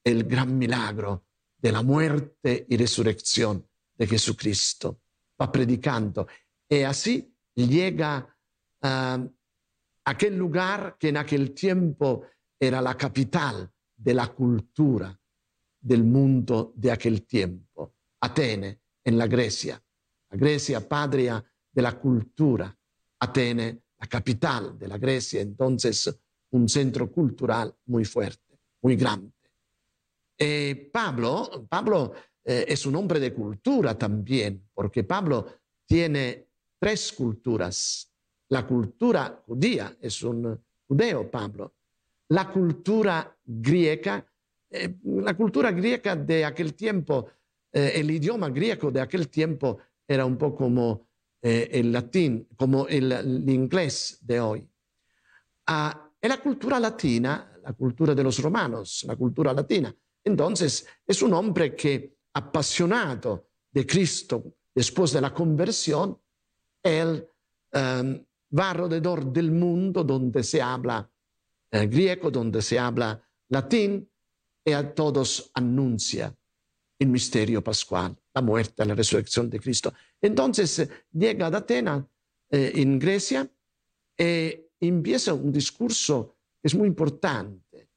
el 0.03 0.25
gran 0.25 0.57
milagro 0.57 1.25
de 1.59 1.73
la 1.73 1.83
muerte 1.83 2.67
y 2.69 2.77
resurrección 2.77 3.67
de 3.97 4.07
Jesucristo. 4.07 5.01
Va 5.41 5.51
predicando. 5.51 6.27
Y 6.69 6.83
así 6.83 7.35
llega 7.55 8.37
a 8.83 9.27
aquel 10.05 10.37
lugar 10.37 10.97
que 10.99 11.09
en 11.09 11.17
aquel 11.17 11.53
tiempo 11.53 12.23
era 12.59 12.81
la 12.81 12.97
capital 12.97 13.71
de 13.97 14.15
la 14.15 14.29
cultura 14.29 15.19
del 15.81 16.05
mundo 16.05 16.73
de 16.77 16.91
aquel 16.91 17.27
tiempo, 17.27 17.95
Atene, 18.21 18.81
en 19.05 19.19
la 19.19 19.27
Grecia. 19.27 19.83
La 20.35 20.41
Grecia, 20.41 20.81
patria 20.81 21.45
de 21.71 21.81
la 21.81 21.93
cultura. 21.97 22.77
Atene, 23.21 23.83
la 23.97 24.07
capital 24.09 24.77
de 24.77 24.89
la 24.89 24.99
Grecia, 24.99 25.41
entonces 25.41 26.13
un 26.51 26.69
centro 26.69 27.09
cultural 27.09 27.73
muy 27.87 28.05
fuerte, 28.05 28.59
muy 28.83 28.97
grande. 28.97 29.31
Eh, 30.37 30.91
Pablo, 30.93 31.67
Pablo 31.69 32.13
eh, 32.43 32.65
es 32.67 32.85
un 32.85 32.97
hombre 32.97 33.21
de 33.21 33.33
cultura 33.33 33.97
también, 33.97 34.69
porque 34.75 35.05
Pablo 35.05 35.47
tiene 35.87 36.49
tres 36.81 37.13
culturas. 37.13 38.11
La 38.49 38.67
cultura 38.67 39.41
judía, 39.47 39.97
es 40.01 40.21
un 40.25 40.61
judeo 40.89 41.31
Pablo. 41.31 41.75
La 42.31 42.51
cultura 42.51 43.37
griega, 43.45 44.27
eh, 44.69 44.97
la 45.05 45.37
cultura 45.37 45.71
griega 45.71 46.17
de 46.17 46.45
aquel 46.45 46.75
tiempo, 46.75 47.29
el 47.73 48.09
idioma 48.09 48.51
griego 48.51 48.93
de 48.93 49.01
aquel 49.01 49.29
tiempo 49.29 49.79
era 50.07 50.25
un 50.25 50.37
poco 50.37 50.65
como 50.65 51.09
eh, 51.43 51.69
el 51.73 51.93
latín, 51.93 52.49
como 52.57 52.87
el, 52.87 53.49
inglés 53.49 54.19
de 54.23 54.41
hoy. 54.41 54.69
Ah, 55.67 56.11
y 56.21 56.29
la 56.29 56.39
cultura 56.39 56.81
latina, 56.81 57.59
la 57.63 57.73
cultura 57.73 58.15
de 58.15 58.23
los 58.23 58.39
romanos, 58.39 59.05
la 59.07 59.17
cultura 59.17 59.53
latina. 59.53 59.95
Entonces, 60.23 60.87
es 61.07 61.23
un 61.23 61.35
hombre 61.35 61.75
que, 61.75 62.17
apasionado 62.33 63.51
de 63.71 63.87
Cristo 63.87 64.57
después 64.75 65.13
de 65.13 65.21
la 65.21 65.33
conversión, 65.33 66.19
él 66.83 67.29
um, 67.73 68.25
va 68.59 68.71
alrededor 68.71 69.33
del 69.33 69.53
mundo 69.53 70.03
donde 70.03 70.43
se 70.43 70.61
habla 70.61 71.09
eh, 71.71 71.87
griego, 71.87 72.31
donde 72.31 72.61
se 72.63 72.79
habla 72.79 73.23
latín, 73.49 74.09
y 74.65 74.73
a 74.73 74.95
todos 74.95 75.51
anuncia 75.55 76.35
el 76.99 77.09
misterio 77.09 77.63
pascual, 77.63 78.17
la 78.33 78.43
muerte, 78.43 78.85
la 78.85 78.95
resurrección 78.95 79.51
de 79.51 79.61
Cristo. 79.61 79.93
Entonces 80.21 80.79
eh, 80.79 80.89
llega 81.13 81.47
a 81.47 81.57
Atenas, 81.57 82.05
eh, 82.51 82.73
en 82.77 82.99
Grecia, 82.99 83.51
y 84.17 84.89
empieza 84.89 85.35
un 85.35 85.51
discurso 85.51 86.37
que 86.61 86.69
es 86.69 86.75
muy 86.75 86.87
importante. 86.87 87.89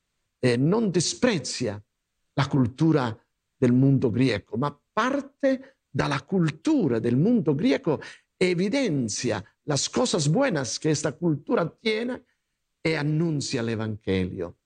Eh, 0.41 0.57
no 0.57 0.81
desprecia 0.81 1.83
la 2.35 2.45
cultura 2.49 3.17
del 3.59 3.73
mundo 3.73 4.11
griego, 4.11 4.57
ma 4.57 4.69
parte 4.93 5.77
dalla 5.91 6.19
cultura 6.21 6.99
del 6.99 7.17
mundo 7.17 7.55
griego 7.55 7.99
evidencia 8.39 9.43
las 9.65 9.89
cosas 9.89 10.27
buenas 10.27 10.79
que 10.79 10.91
esta 10.91 11.11
cultura 11.11 11.67
tiene 11.81 12.23
y 12.83 12.93
anuncia 12.93 13.61
el 13.61 13.69
Evangelio. 13.69 14.57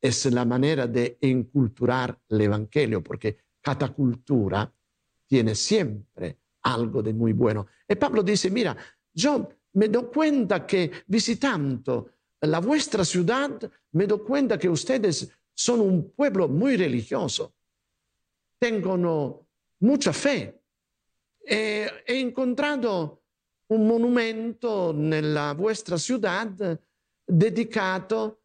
Es 0.00 0.26
la 0.26 0.44
manera 0.44 0.86
de 0.86 1.18
enculturar 1.20 2.18
el 2.28 2.40
Evangelio, 2.40 3.02
porque 3.02 3.36
cada 3.60 3.88
cultura 3.88 4.72
tiene 5.26 5.54
siempre 5.54 6.38
algo 6.62 7.02
de 7.02 7.12
muy 7.12 7.32
bueno. 7.32 7.66
Y 7.88 7.94
Pablo 7.96 8.22
dice, 8.22 8.50
mira, 8.50 8.76
yo 9.12 9.48
me 9.72 9.88
doy 9.88 10.04
cuenta 10.04 10.66
que 10.66 10.90
visitando 11.06 12.10
la 12.40 12.60
vuestra 12.60 13.04
ciudad, 13.04 13.50
me 13.92 14.06
doy 14.06 14.20
cuenta 14.20 14.58
que 14.58 14.68
ustedes 14.68 15.30
son 15.52 15.80
un 15.80 16.10
pueblo 16.12 16.48
muy 16.48 16.76
religioso, 16.76 17.54
tengo 18.58 19.46
mucha 19.80 20.12
fe, 20.12 20.62
he 21.40 21.90
encontrato 22.06 23.22
un 23.68 23.86
monumento 23.86 24.92
nella 24.92 25.52
vostra 25.52 25.98
ciudad 25.98 26.78
dedicato 27.26 28.37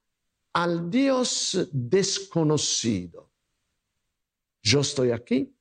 al 0.54 0.90
Dios 0.90 1.68
desconocido. 1.72 3.32
Yo 4.62 4.80
estoy 4.80 5.12
aquí 5.12 5.54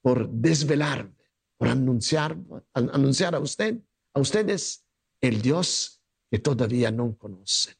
por 0.00 0.28
desvelarme, 0.28 1.14
por 1.56 1.68
anunciar, 1.68 2.36
anunciar 2.72 3.34
a, 3.34 3.38
usted, 3.38 3.78
a 4.12 4.20
ustedes 4.20 4.84
el 5.20 5.40
Dios 5.40 6.00
que 6.30 6.38
todavía 6.38 6.90
no 6.90 7.16
conocen, 7.16 7.74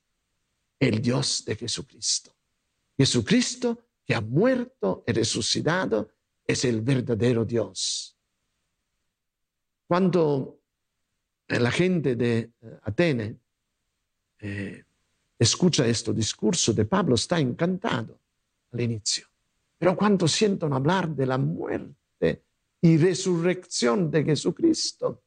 el 0.79 1.03
Dios 1.03 1.45
de 1.45 1.57
Jesucristo. 1.57 2.37
Jesucristo 2.97 3.87
que 4.05 4.15
ha 4.15 4.21
muerto 4.21 5.03
y 5.07 5.13
resucitado 5.13 6.11
es 6.47 6.65
el 6.65 6.83
verdadero 6.83 7.45
Dios 7.45 8.15
cuando 9.87 10.61
eh, 11.49 11.61
la 11.61 11.71
gente 11.71 12.17
de 12.17 12.39
eh, 12.39 12.79
Atene 12.83 13.39
eh, 14.41 14.85
escucha 15.39 15.87
este 15.87 16.13
discurso 16.13 16.73
de 16.73 16.85
Pablo, 16.85 17.15
está 17.15 17.39
encantado 17.39 18.19
al 18.73 18.81
inicio. 18.81 19.27
Pero 19.79 19.97
cuando 19.97 20.29
sienten 20.29 20.73
hablar 20.73 21.09
de 21.15 21.27
la 21.27 21.39
muerte 21.39 22.45
y 22.81 22.97
resurrección 22.97 24.11
de 24.11 24.25
Jesucristo, 24.25 25.23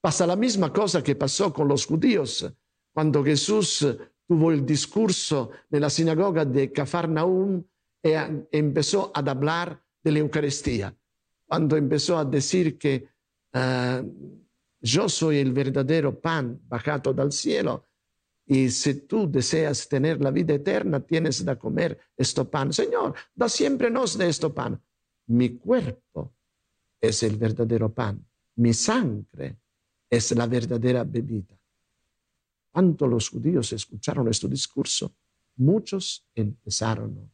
pasa 0.00 0.26
la 0.26 0.36
misma 0.36 0.72
cosa 0.72 1.02
que 1.02 1.16
pasó 1.16 1.52
con 1.52 1.68
los 1.68 1.86
judíos 1.86 2.50
cuando 2.92 3.22
Jesús 3.22 3.86
tuvo 4.26 4.52
el 4.52 4.64
discurso 4.64 5.50
en 5.70 5.80
la 5.80 5.90
sinagoga 5.90 6.44
de 6.44 6.72
Cafarnaum 6.72 7.62
y 8.02 8.10
empezó 8.52 9.10
a 9.14 9.20
hablar 9.20 9.82
de 10.02 10.12
la 10.12 10.18
Eucaristía. 10.18 10.94
Cuando 11.46 11.76
empezó 11.76 12.18
a 12.18 12.24
decir 12.24 12.78
que 12.78 13.08
uh, 13.54 14.04
yo 14.80 15.08
soy 15.08 15.38
el 15.38 15.52
verdadero 15.52 16.18
pan 16.20 16.60
bajado 16.68 17.12
del 17.12 17.32
cielo. 17.32 17.84
Y 18.50 18.70
si 18.70 18.94
tú 18.94 19.30
deseas 19.30 19.86
tener 19.86 20.22
la 20.22 20.30
vida 20.30 20.54
eterna, 20.54 21.00
tienes 21.00 21.44
de 21.44 21.58
comer 21.58 21.98
este 22.16 22.46
pan. 22.46 22.72
Señor, 22.72 23.14
da 23.34 23.46
siempre 23.46 23.90
nos 23.90 24.16
de 24.16 24.26
este 24.26 24.48
pan. 24.48 24.80
Mi 25.26 25.50
cuerpo 25.58 26.32
es 26.98 27.22
el 27.24 27.36
verdadero 27.36 27.92
pan. 27.92 28.24
Mi 28.56 28.72
sangre 28.72 29.58
es 30.08 30.32
la 30.32 30.46
verdadera 30.46 31.04
bebida. 31.04 31.60
Cuando 32.72 33.06
los 33.06 33.28
judíos 33.28 33.70
escucharon 33.74 34.26
este 34.28 34.48
discurso, 34.48 35.12
muchos 35.56 36.24
empezaron 36.34 37.30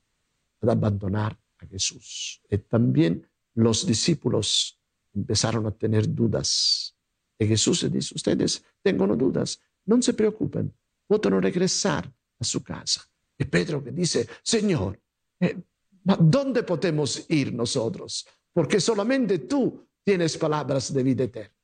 a 0.63 0.73
abandonar 0.73 1.39
a 1.59 1.67
Jesús. 1.67 2.43
Y 2.51 2.59
también 2.59 3.25
los 3.55 3.87
discípulos 3.87 4.81
empezaron 5.15 5.65
a 5.69 5.71
tener 5.71 6.13
dudas. 6.13 6.97
Y 7.39 7.47
Jesús 7.47 7.85
les 7.85 7.93
dice, 7.93 8.15
ustedes 8.17 8.65
tengan 8.83 9.17
dudas, 9.17 9.61
no 9.85 10.03
se 10.03 10.13
preocupen, 10.13 10.75
pueden 11.07 11.41
regresar 11.41 12.13
a 12.39 12.45
su 12.45 12.63
casa. 12.63 13.03
Y 13.39 13.45
Pedro 13.45 13.83
que 13.83 13.91
dice, 13.91 14.29
Señor, 14.43 15.01
eh, 15.41 15.57
¿dónde 16.03 16.63
podemos 16.63 17.27
ir 17.29 17.53
nosotros? 17.53 18.27
Porque 18.53 18.81
solamente 18.81 19.41
tú 19.41 19.87
tienes 20.03 20.37
palabras 20.37 20.93
de 20.93 21.03
vida 21.03 21.25
eterna. 21.25 21.55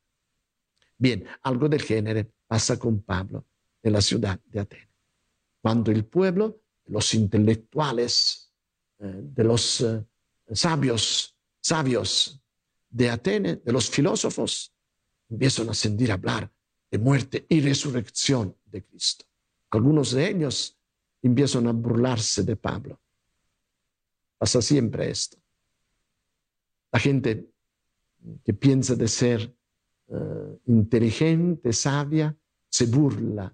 Bien, 0.97 1.25
algo 1.43 1.67
del 1.69 1.81
género 1.81 2.27
pasa 2.47 2.77
con 2.77 3.01
Pablo 3.01 3.45
en 3.81 3.93
la 3.93 4.01
ciudad 4.01 4.39
de 4.45 4.59
Atenas. 4.59 4.89
Cuando 5.61 5.91
el 5.91 6.05
pueblo, 6.05 6.61
los 6.87 7.13
intelectuales, 7.13 8.51
eh, 8.99 9.11
de 9.15 9.43
los 9.43 9.81
eh, 9.81 10.03
sabios, 10.53 11.35
sabios 11.59 12.39
de 12.89 13.09
Atenas, 13.09 13.63
de 13.63 13.71
los 13.71 13.89
filósofos, 13.89 14.73
empiezan 15.29 15.69
a 15.69 15.73
sentir 15.73 16.11
hablar 16.11 16.51
de 16.91 16.97
muerte 16.97 17.45
y 17.47 17.61
resurrección 17.61 18.55
de 18.65 18.83
Cristo. 18.83 19.25
Algunos 19.71 20.11
de 20.11 20.29
ellos 20.29 20.77
empiezan 21.21 21.67
a 21.67 21.71
burlarse 21.71 22.43
de 22.43 22.55
Pablo. 22.55 22.99
Pasa 24.37 24.61
siempre 24.61 25.09
esto. 25.09 25.37
La 26.91 26.99
gente 26.99 27.47
que 28.43 28.53
piensa 28.53 28.95
de 28.95 29.07
ser 29.07 29.55
eh, 30.07 30.59
inteligente, 30.67 31.73
sabia, 31.73 32.35
se 32.69 32.85
burla 32.85 33.53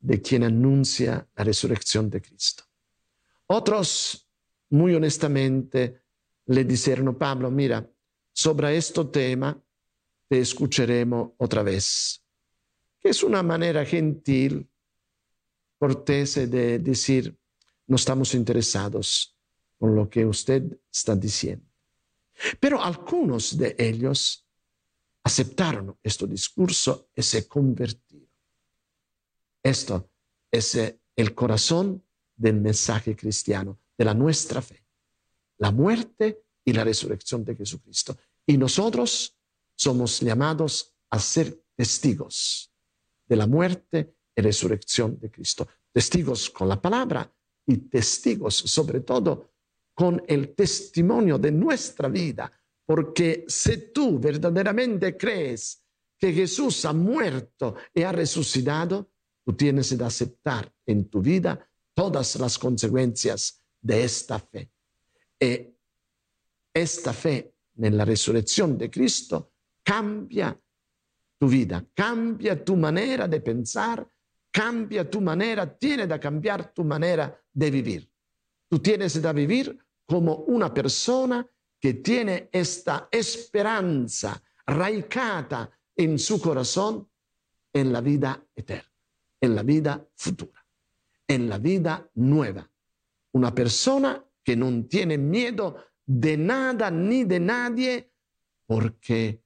de 0.00 0.20
quien 0.20 0.44
anuncia 0.44 1.26
la 1.34 1.44
resurrección 1.44 2.10
de 2.10 2.20
Cristo. 2.20 2.64
Otros, 3.46 4.28
muy 4.70 4.94
honestamente, 4.94 6.02
le 6.46 6.64
dijeron, 6.64 7.14
Pablo, 7.16 7.50
mira, 7.50 7.88
sobre 8.32 8.76
este 8.76 9.04
tema 9.06 9.58
te 10.28 10.40
escucharemos 10.40 11.30
otra 11.38 11.62
vez, 11.62 12.22
que 13.00 13.08
es 13.08 13.22
una 13.22 13.42
manera 13.42 13.84
gentil, 13.84 14.68
cortese 15.78 16.46
de 16.46 16.78
decir, 16.78 17.36
no 17.86 17.96
estamos 17.96 18.34
interesados 18.34 19.36
con 19.78 19.94
lo 19.94 20.08
que 20.08 20.26
usted 20.26 20.78
está 20.92 21.14
diciendo. 21.14 21.64
Pero 22.60 22.82
algunos 22.82 23.56
de 23.56 23.74
ellos 23.78 24.46
aceptaron 25.22 25.96
este 26.02 26.26
discurso 26.26 27.10
y 27.14 27.22
se 27.22 27.46
convirtieron. 27.46 28.28
Esto 29.62 30.10
es 30.50 30.78
el 31.16 31.34
corazón 31.34 32.02
del 32.36 32.60
mensaje 32.60 33.16
cristiano, 33.16 33.78
de 33.96 34.04
la 34.04 34.14
nuestra 34.14 34.62
fe, 34.62 34.84
la 35.58 35.70
muerte 35.70 36.44
y 36.64 36.72
la 36.72 36.84
resurrección 36.84 37.44
de 37.44 37.56
Jesucristo. 37.56 38.16
Y 38.46 38.56
nosotros 38.56 39.36
somos 39.74 40.20
llamados 40.20 40.94
a 41.10 41.18
ser 41.18 41.62
testigos 41.74 42.72
de 43.26 43.36
la 43.36 43.46
muerte 43.46 44.14
resurrección 44.42 45.18
de 45.18 45.30
Cristo. 45.30 45.66
Testigos 45.92 46.50
con 46.50 46.68
la 46.68 46.80
palabra 46.80 47.30
y 47.66 47.76
testigos 47.88 48.54
sobre 48.56 49.00
todo 49.00 49.52
con 49.94 50.22
el 50.26 50.54
testimonio 50.54 51.38
de 51.38 51.50
nuestra 51.50 52.08
vida. 52.08 52.52
Porque 52.86 53.44
si 53.48 53.92
tú 53.92 54.18
verdaderamente 54.18 55.16
crees 55.16 55.82
que 56.16 56.32
Jesús 56.32 56.84
ha 56.84 56.92
muerto 56.92 57.74
y 57.92 58.02
ha 58.02 58.12
resucitado, 58.12 59.10
tú 59.44 59.54
tienes 59.54 59.94
que 59.94 60.04
aceptar 60.04 60.72
en 60.86 61.08
tu 61.08 61.20
vida 61.20 61.68
todas 61.94 62.36
las 62.36 62.58
consecuencias 62.58 63.62
de 63.80 64.04
esta 64.04 64.38
fe. 64.38 64.70
Y 65.40 65.74
esta 66.72 67.12
fe 67.12 67.54
en 67.76 67.96
la 67.96 68.04
resurrección 68.04 68.78
de 68.78 68.90
Cristo 68.90 69.52
cambia 69.82 70.58
tu 71.38 71.48
vida, 71.48 71.84
cambia 71.94 72.64
tu 72.64 72.76
manera 72.76 73.28
de 73.28 73.40
pensar, 73.40 74.08
cambia 74.58 75.08
tu 75.08 75.20
manera, 75.20 75.78
tiene 75.78 76.08
que 76.08 76.18
cambiar 76.18 76.74
tu 76.74 76.82
manera 76.82 77.40
de 77.52 77.70
vivir. 77.70 78.10
Tú 78.68 78.80
tienes 78.80 79.16
que 79.16 79.32
vivir 79.32 79.78
como 80.04 80.34
una 80.34 80.74
persona 80.74 81.46
que 81.78 81.94
tiene 81.94 82.48
esta 82.50 83.08
esperanza 83.08 84.42
raicata 84.66 85.70
en 85.94 86.18
su 86.18 86.40
corazón 86.40 87.08
en 87.72 87.92
la 87.92 88.00
vida 88.00 88.44
eterna, 88.56 88.92
en 89.40 89.54
la 89.54 89.62
vida 89.62 90.04
futura, 90.16 90.66
en 91.28 91.48
la 91.48 91.58
vida 91.58 92.10
nueva. 92.14 92.68
Una 93.34 93.54
persona 93.54 94.24
que 94.42 94.56
no 94.56 94.86
tiene 94.86 95.18
miedo 95.18 95.76
de 96.04 96.36
nada 96.36 96.90
ni 96.90 97.22
de 97.22 97.38
nadie 97.38 98.12
porque 98.66 99.40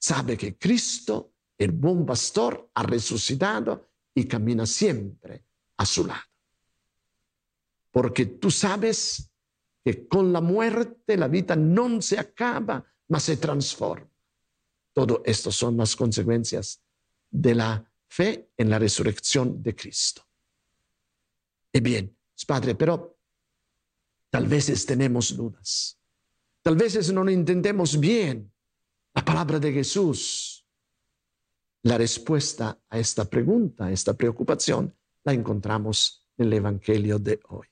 sabe 0.00 0.36
que 0.36 0.58
Cristo, 0.58 1.34
el 1.56 1.70
buen 1.70 2.04
pastor, 2.04 2.72
ha 2.74 2.82
resucitado 2.82 3.87
y 4.18 4.26
camina 4.26 4.66
siempre 4.66 5.44
a 5.76 5.86
su 5.86 6.06
lado. 6.06 6.20
Porque 7.90 8.26
tú 8.26 8.50
sabes 8.50 9.30
que 9.84 10.06
con 10.06 10.32
la 10.32 10.40
muerte 10.40 11.16
la 11.16 11.28
vida 11.28 11.56
no 11.56 12.02
se 12.02 12.18
acaba, 12.18 12.84
mas 13.08 13.22
se 13.22 13.36
transforma. 13.36 14.10
Todo 14.92 15.22
esto 15.24 15.52
son 15.52 15.76
las 15.76 15.94
consecuencias 15.94 16.82
de 17.30 17.54
la 17.54 17.90
fe 18.08 18.50
en 18.56 18.70
la 18.70 18.78
resurrección 18.78 19.62
de 19.62 19.74
Cristo. 19.74 20.22
Y 21.72 21.80
bien, 21.80 22.16
Padre, 22.46 22.74
pero 22.74 23.18
tal 24.30 24.46
vez 24.46 24.86
tenemos 24.86 25.36
dudas. 25.36 25.98
Tal 26.62 26.76
vez 26.76 27.12
no 27.12 27.28
entendemos 27.28 27.98
bien 27.98 28.52
la 29.14 29.24
palabra 29.24 29.58
de 29.58 29.72
Jesús. 29.72 30.57
La 31.82 31.96
respuesta 31.96 32.78
a 32.88 32.98
esta 32.98 33.24
pregunta, 33.24 33.86
a 33.86 33.92
esta 33.92 34.14
preocupación, 34.14 34.94
la 35.24 35.32
encontramos 35.32 36.26
en 36.36 36.46
el 36.46 36.52
Evangelio 36.54 37.18
de 37.18 37.40
hoy. 37.48 37.66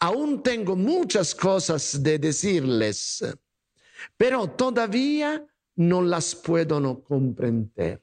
Aún 0.00 0.42
tengo 0.42 0.76
muchas 0.76 1.34
cosas 1.34 2.02
de 2.02 2.18
decirles, 2.18 3.24
pero 4.16 4.48
todavía 4.50 5.44
no 5.76 6.02
las 6.02 6.34
puedo 6.34 7.02
comprender. 7.02 8.02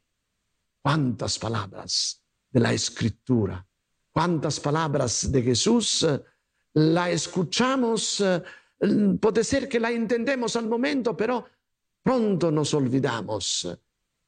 Cuántas 0.81 1.39
palabras 1.39 2.21
de 2.51 2.59
la 2.59 2.71
escritura, 2.73 3.65
cuántas 4.11 4.59
palabras 4.59 5.31
de 5.31 5.41
Jesús 5.41 6.05
la 6.73 7.09
escuchamos, 7.09 8.23
puede 9.19 9.43
ser 9.43 9.67
que 9.67 9.79
la 9.79 9.91
entendemos 9.91 10.55
al 10.55 10.67
momento, 10.67 11.17
pero 11.17 11.45
pronto 12.03 12.51
nos 12.51 12.73
olvidamos, 12.73 13.67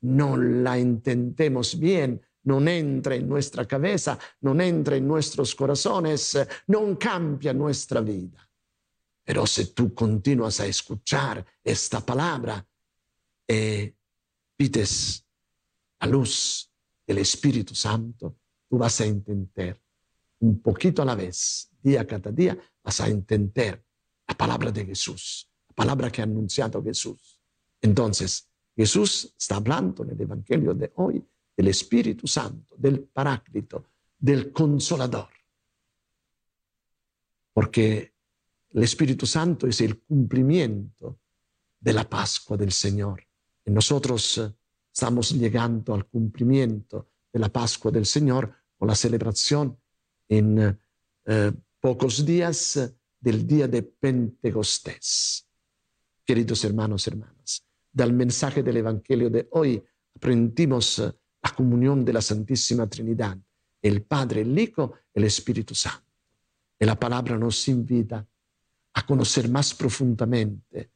no 0.01 0.37
la 0.37 0.77
intentemos 0.77 1.79
bien, 1.79 2.21
no 2.43 2.65
entra 2.67 3.15
en 3.15 3.27
nuestra 3.27 3.65
cabeza, 3.65 4.17
no 4.41 4.59
entra 4.59 4.95
en 4.95 5.07
nuestros 5.07 5.53
corazones, 5.53 6.37
no 6.67 6.97
cambia 6.97 7.53
nuestra 7.53 8.01
vida. 8.01 8.49
Pero 9.23 9.45
si 9.45 9.73
tú 9.73 9.93
continúas 9.93 10.59
a 10.61 10.65
escuchar 10.65 11.45
esta 11.63 11.99
palabra 11.99 12.65
eh, 13.47 13.93
pides 14.55 15.25
la 15.99 16.07
luz 16.07 16.71
del 17.05 17.19
Espíritu 17.19 17.75
Santo, 17.75 18.37
tú 18.69 18.77
vas 18.77 18.99
a 19.01 19.05
entender 19.05 19.81
un 20.39 20.61
poquito 20.61 21.01
a 21.01 21.05
la 21.05 21.15
vez, 21.15 21.69
día 21.81 22.05
cada 22.05 22.31
día, 22.31 22.57
vas 22.83 23.01
a 23.01 23.07
entender 23.07 23.83
la 24.27 24.35
palabra 24.35 24.71
de 24.71 24.85
Jesús, 24.85 25.49
la 25.69 25.75
palabra 25.75 26.11
que 26.11 26.21
ha 26.21 26.25
anunciado 26.25 26.83
Jesús. 26.83 27.39
Entonces, 27.81 28.46
Jesús 28.77 29.33
está 29.35 29.55
hablando 29.55 30.03
en 30.03 30.11
el 30.11 30.21
Evangelio 30.21 30.75
de 30.75 30.91
hoy 30.97 31.25
del 31.57 31.67
Espíritu 31.67 32.27
Santo, 32.27 32.75
del 32.77 32.99
Paráclito, 32.99 33.85
del 34.19 34.51
Consolador. 34.51 35.29
Porque 37.53 38.13
el 38.69 38.83
Espíritu 38.83 39.25
Santo 39.25 39.65
es 39.65 39.81
el 39.81 39.97
cumplimiento 40.01 41.17
de 41.79 41.91
la 41.91 42.07
Pascua 42.07 42.55
del 42.55 42.71
Señor. 42.71 43.23
Y 43.65 43.71
nosotros 43.71 44.37
eh, 44.37 44.53
estamos 44.93 45.31
llegando 45.31 45.95
al 45.95 46.05
cumplimiento 46.05 47.09
de 47.33 47.39
la 47.39 47.49
Pascua 47.49 47.89
del 47.89 48.05
Señor 48.05 48.53
con 48.77 48.87
la 48.87 48.95
celebración 48.95 49.75
en 50.29 50.79
eh, 51.25 51.51
pocos 51.79 52.23
días 52.23 52.93
del 53.19 53.47
día 53.47 53.67
de 53.67 53.81
Pentecostés. 53.81 55.47
Queridos 56.23 56.63
hermanos, 56.63 57.07
hermanas, 57.07 57.36
del 57.97 58.13
mensaje 58.13 58.61
del 58.61 58.77
Evangelio 58.77 59.27
de 59.31 59.47
hoy 59.53 59.83
aprendimos 60.15 60.99
eh, 60.99 61.11
la 61.41 61.49
comunión 61.55 62.05
de 62.05 62.13
la 62.13 62.21
Santísima 62.21 62.87
Trinidad, 62.87 63.35
el 63.81 64.03
Padre, 64.03 64.41
el 64.41 64.57
Hijo, 64.57 64.93
el 65.15 65.23
Espíritu 65.23 65.73
Santo. 65.73 66.05
Y 66.79 66.85
la 66.85 66.99
palabra 66.99 67.39
nos 67.39 67.67
invita 67.67 68.23
a 68.93 69.05
conocer 69.05 69.49
más 69.49 69.73
profundamente 69.73 70.91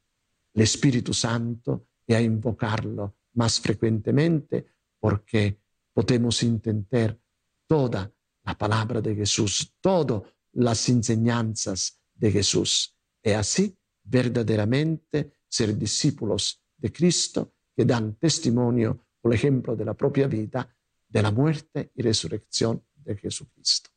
el 0.53 0.61
Espíritu 0.61 1.11
Santo 1.11 1.87
y 2.05 2.13
a 2.13 2.21
invocarlo 2.21 3.15
más 3.33 3.59
frecuentemente 3.59 4.67
porque 4.99 5.57
podemos 5.91 6.43
entender 6.43 7.19
toda 7.65 8.11
la 8.43 8.55
palabra 8.55 9.01
de 9.01 9.15
Jesús, 9.15 9.73
todas 9.81 10.21
las 10.53 10.87
enseñanzas 10.87 11.99
de 12.13 12.31
Jesús 12.31 12.95
y 13.23 13.31
así 13.31 13.75
verdaderamente 14.03 15.31
ser 15.47 15.75
discípulos 15.75 16.60
de 16.81 16.91
Cristo 16.91 17.53
que 17.75 17.85
dan 17.85 18.15
testimonio, 18.15 19.05
por 19.21 19.33
ejemplo, 19.33 19.75
de 19.75 19.85
la 19.85 19.93
propia 19.93 20.27
vida, 20.27 20.67
de 21.07 21.21
la 21.21 21.31
muerte 21.31 21.91
y 21.95 22.01
resurrección 22.01 22.83
de 22.95 23.15
Jesucristo. 23.15 23.91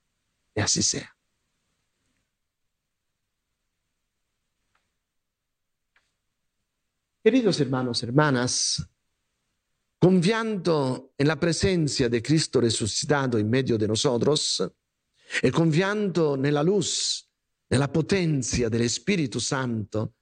Y 0.55 0.61
así 0.61 0.83
sea. 0.83 1.11
Queridos 7.23 7.59
hermanos, 7.59 8.03
hermanas, 8.03 8.87
confiando 9.99 11.15
en 11.17 11.27
la 11.27 11.41
presencia 11.41 12.11
de 12.11 12.23
Cristo 12.23 12.61
resucitado 12.61 13.39
en 13.39 13.49
medio 13.49 13.79
de 13.79 13.89
nosotros 13.89 14.63
y 15.43 15.51
confiando 15.51 16.35
en 16.35 16.53
la 16.53 16.63
luz, 16.63 17.27
en 17.71 17.81
la 17.81 17.91
potencia 17.91 18.69
del 18.69 18.83
Espíritu 18.83 19.41
Santo 19.41 20.17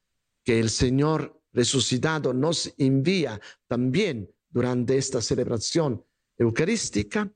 que 0.45 0.61
el 0.61 0.71
Señor 0.71 1.42
resucitado 1.53 2.33
nos 2.33 2.73
envía 2.79 3.41
también 3.67 4.31
durante 4.51 4.97
esta 4.97 5.21
celebración 5.21 6.05
eucarística, 6.37 7.31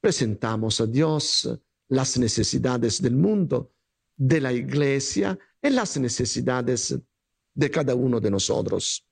presentamos 0.00 0.80
a 0.80 0.86
Dios 0.86 1.48
las 1.88 2.18
necesidades 2.18 3.00
del 3.00 3.16
mundo, 3.16 3.72
de 4.16 4.40
la 4.40 4.52
iglesia 4.52 5.38
y 5.62 5.70
las 5.70 5.96
necesidades 5.98 6.98
de 7.54 7.70
cada 7.70 7.94
uno 7.94 8.20
de 8.20 8.30
nosotros. 8.30 9.06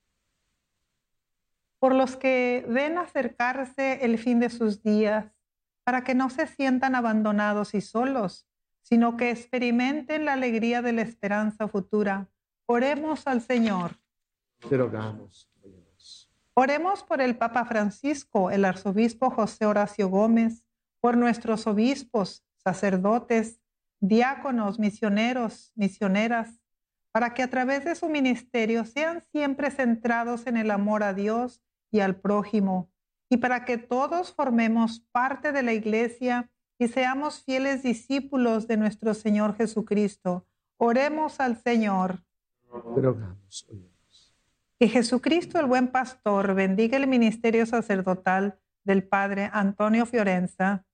Por 1.79 1.95
los 1.95 2.17
que 2.17 2.65
ven 2.69 2.99
acercarse 2.99 4.05
el 4.05 4.19
fin 4.19 4.41
de 4.41 4.51
sus 4.51 4.83
días, 4.83 5.33
para 5.85 6.03
que 6.03 6.15
no 6.15 6.31
se 6.31 6.47
sientan 6.47 6.95
abandonados 6.95 7.75
y 7.75 7.81
solos, 7.81 8.47
sino 8.83 9.17
que 9.17 9.31
experimenten 9.31 10.25
la 10.25 10.33
alegría 10.33 10.83
de 10.83 10.93
la 10.93 11.03
esperanza 11.03 11.69
futura. 11.69 12.29
Oremos 12.67 13.27
al 13.27 13.41
Señor. 13.41 13.99
Te 14.69 14.77
rogamos. 14.77 15.49
Oremos 16.55 17.03
por 17.05 17.21
el 17.21 17.37
Papa 17.37 17.65
Francisco, 17.67 18.51
el 18.51 18.65
arzobispo 18.65 19.31
José 19.31 19.67
Horacio 19.67 20.09
Gómez, 20.09 20.65
por 21.01 21.17
nuestros 21.17 21.67
obispos, 21.67 22.45
sacerdotes, 22.57 23.61
diáconos, 24.01 24.79
misioneros, 24.79 25.73
misioneras, 25.77 26.61
para 27.13 27.35
que 27.35 27.43
a 27.43 27.51
través 27.51 27.85
de 27.85 27.95
su 27.95 28.09
ministerio 28.09 28.85
sean 28.85 29.23
siempre 29.33 29.71
centrados 29.71 30.47
en 30.47 30.57
el 30.57 30.71
amor 30.71 31.03
a 31.03 31.15
Dios 31.15 31.63
y 31.91 32.01
al 32.01 32.17
prójimo, 32.17 32.91
y 33.29 33.37
para 33.37 33.65
que 33.65 33.79
todos 33.79 34.33
formemos 34.33 35.01
parte 35.13 35.53
de 35.53 35.63
la 35.63 35.73
iglesia 35.73 36.51
y 36.79 36.89
seamos 36.89 37.43
fieles 37.43 37.83
discípulos 37.83 38.67
de 38.67 38.77
nuestro 38.77 39.15
Señor 39.15 39.57
Jesucristo. 39.57 40.47
Oremos 40.77 41.41
al 41.41 41.57
Señor. 41.63 42.23
Que 44.79 44.89
Jesucristo, 44.89 45.59
el 45.59 45.65
buen 45.65 45.89
pastor, 45.89 46.55
bendiga 46.55 46.99
el 46.99 47.07
ministerio 47.07 47.65
sacerdotal 47.65 48.59
del 48.85 49.03
Padre 49.03 49.49
Antonio 49.55 50.05
Fiorenza, 50.05 50.85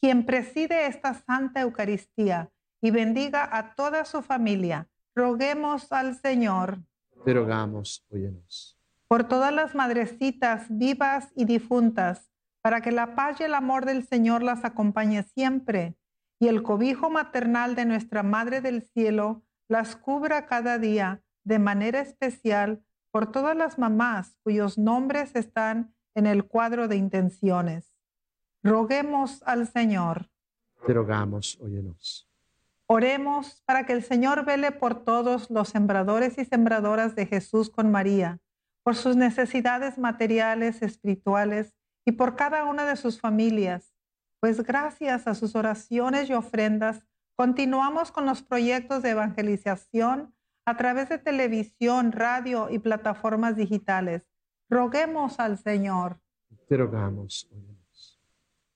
quien 0.00 0.24
preside 0.24 0.86
esta 0.86 1.14
Santa 1.14 1.62
Eucaristía 1.62 2.52
y 2.80 2.92
bendiga 2.92 3.48
a 3.50 3.74
toda 3.74 4.04
su 4.04 4.22
familia. 4.22 4.88
Roguemos 5.16 5.90
al 5.90 6.14
Señor. 6.14 6.78
Te 7.24 7.34
rogamos, 7.34 8.06
óyenos. 8.08 8.78
Por 9.08 9.24
todas 9.24 9.52
las 9.52 9.74
madrecitas 9.74 10.66
vivas 10.68 11.32
y 11.34 11.44
difuntas, 11.44 12.30
para 12.62 12.82
que 12.82 12.92
la 12.92 13.16
paz 13.16 13.40
y 13.40 13.42
el 13.42 13.54
amor 13.54 13.84
del 13.84 14.06
Señor 14.06 14.44
las 14.44 14.64
acompañe 14.64 15.24
siempre 15.24 15.96
y 16.38 16.46
el 16.46 16.62
cobijo 16.62 17.10
maternal 17.10 17.74
de 17.74 17.84
nuestra 17.84 18.22
Madre 18.22 18.60
del 18.60 18.82
Cielo 18.82 19.42
las 19.68 19.96
cubra 19.96 20.46
cada 20.46 20.78
día 20.78 21.22
de 21.42 21.58
manera 21.58 22.00
especial 22.00 22.84
por 23.14 23.30
todas 23.30 23.56
las 23.56 23.78
mamás 23.78 24.36
cuyos 24.42 24.76
nombres 24.76 25.36
están 25.36 25.94
en 26.16 26.26
el 26.26 26.46
cuadro 26.46 26.88
de 26.88 26.96
intenciones. 26.96 27.94
Roguemos 28.64 29.40
al 29.44 29.68
Señor. 29.68 30.32
Te 30.84 30.92
rogamos, 30.92 31.56
óyenos. 31.60 32.28
Oremos 32.86 33.62
para 33.66 33.86
que 33.86 33.92
el 33.92 34.02
Señor 34.02 34.44
vele 34.44 34.72
por 34.72 35.04
todos 35.04 35.48
los 35.48 35.68
sembradores 35.68 36.38
y 36.38 36.44
sembradoras 36.44 37.14
de 37.14 37.26
Jesús 37.26 37.70
con 37.70 37.92
María, 37.92 38.40
por 38.82 38.96
sus 38.96 39.14
necesidades 39.14 39.96
materiales, 39.96 40.82
espirituales 40.82 41.72
y 42.04 42.10
por 42.10 42.34
cada 42.34 42.64
una 42.64 42.84
de 42.84 42.96
sus 42.96 43.20
familias, 43.20 43.94
pues 44.40 44.64
gracias 44.64 45.28
a 45.28 45.36
sus 45.36 45.54
oraciones 45.54 46.28
y 46.28 46.32
ofrendas 46.32 47.06
continuamos 47.36 48.10
con 48.10 48.26
los 48.26 48.42
proyectos 48.42 49.04
de 49.04 49.10
evangelización 49.10 50.34
a 50.64 50.76
través 50.76 51.08
de 51.08 51.18
televisión, 51.18 52.12
radio 52.12 52.68
y 52.70 52.78
plataformas 52.78 53.56
digitales. 53.56 54.26
Roguemos 54.68 55.38
al 55.40 55.58
Señor. 55.58 56.20
Te 56.68 56.76
rogamos. 56.76 57.50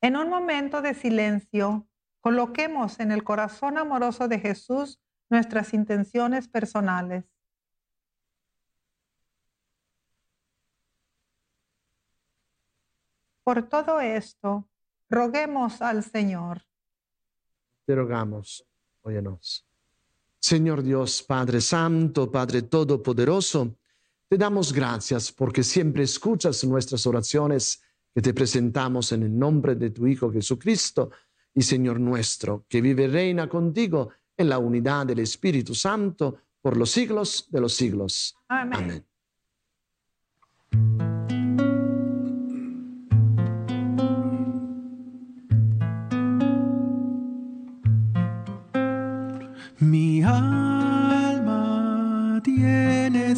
En 0.01 0.17
un 0.17 0.29
momento 0.29 0.83
de 0.83 0.95
silencio, 0.95 1.89
coloquemos 2.21 3.01
en 3.01 3.11
el 3.11 3.25
corazón 3.25 3.79
amoroso 3.79 4.29
de 4.29 4.39
Jesús 4.39 5.01
nuestras 5.31 5.75
intenciones 5.75 6.49
personales. 6.49 7.25
Por 13.43 13.67
todo 13.67 14.01
esto, 14.01 14.69
roguemos 15.09 15.81
al 15.81 16.05
Señor. 16.05 16.67
Te 17.87 17.95
rogamos, 17.95 18.67
óyenos. 19.01 19.68
Señor 20.41 20.83
Dios, 20.83 21.23
Padre 21.23 21.61
Santo, 21.61 22.31
Padre 22.31 22.63
Todopoderoso, 22.63 23.77
te 24.29 24.37
damos 24.37 24.73
gracias 24.73 25.33
porque 25.33 25.63
siempre 25.63 26.05
escuchas 26.05 26.63
nuestras 26.65 27.07
oraciones 27.07 27.83
que 28.15 28.23
te 28.23 28.35
presentamos 28.35 29.13
en 29.13 29.23
el 29.23 29.39
nombre 29.39 29.75
de 29.75 29.91
tu 29.91 30.07
Hijo 30.07 30.31
Jesucristo 30.31 31.11
y 31.55 31.63
Señor 31.63 31.99
nuestro, 31.99 32.65
que 32.69 32.81
vive 32.81 33.05
y 33.05 33.09
reina 33.09 33.49
contigo 33.49 34.11
en 34.37 34.49
la 34.49 34.59
unidad 34.59 35.07
del 35.07 35.21
Espíritu 35.21 35.75
Santo 35.75 36.39
por 36.61 36.77
los 36.77 36.91
siglos 36.91 37.49
de 37.51 37.61
los 37.61 37.75
siglos. 37.75 38.37
Amén. 38.49 38.87
Mi 38.87 39.03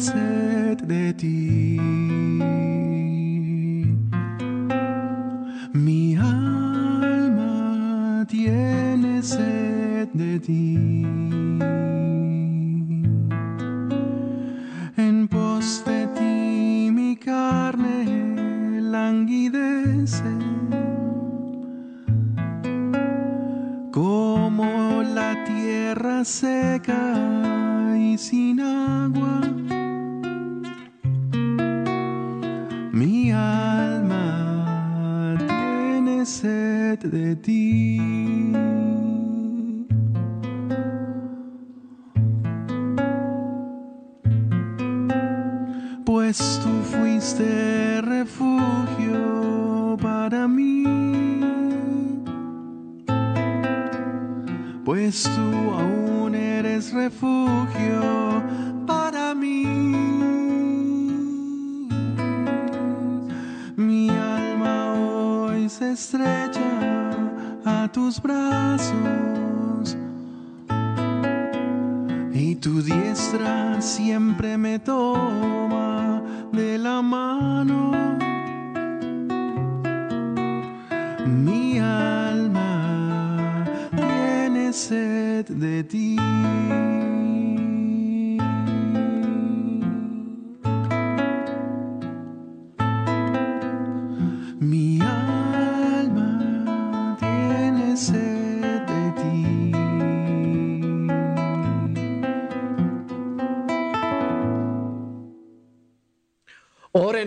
sed 0.01 0.81
de 0.87 1.13
ti. 1.13 1.79
Mi 5.73 6.17
alma 6.17 7.53
tiene 8.27 9.21
sed 9.21 10.09
de 10.13 10.39
ti. 10.39 11.40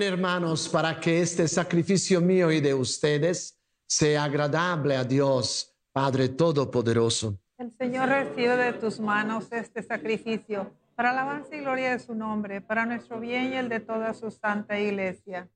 Hermanos 0.05 0.69
para 0.69 1.01
que 1.01 1.21
este 1.21 1.49
sacrificio 1.49 2.21
mío 2.21 2.51
y 2.51 2.61
de 2.61 2.75
ustedes 2.75 3.59
sea 3.87 4.25
agradable 4.25 4.97
a 4.97 5.05
Dios, 5.05 5.75
Padre 5.93 6.29
Todopoderoso. 6.29 7.39
El 7.59 7.73
Señor 7.73 8.09
recibe 8.09 8.57
de 8.57 8.73
tus 8.75 9.01
manos 9.01 9.47
este 9.51 9.83
sacrificio 9.83 10.73
para 10.95 11.11
alabanza 11.11 11.57
y 11.57 11.61
gloria 11.61 11.93
de 11.93 11.99
su 11.99 12.15
nombre, 12.15 12.61
para 12.61 12.87
nuestro 12.87 13.21
bien 13.21 13.53
y 13.53 13.57
el 13.57 13.69
de 13.69 13.81
toda 13.81 14.13
su 14.15 14.31
santa 14.31 14.79
iglesia. 14.79 15.49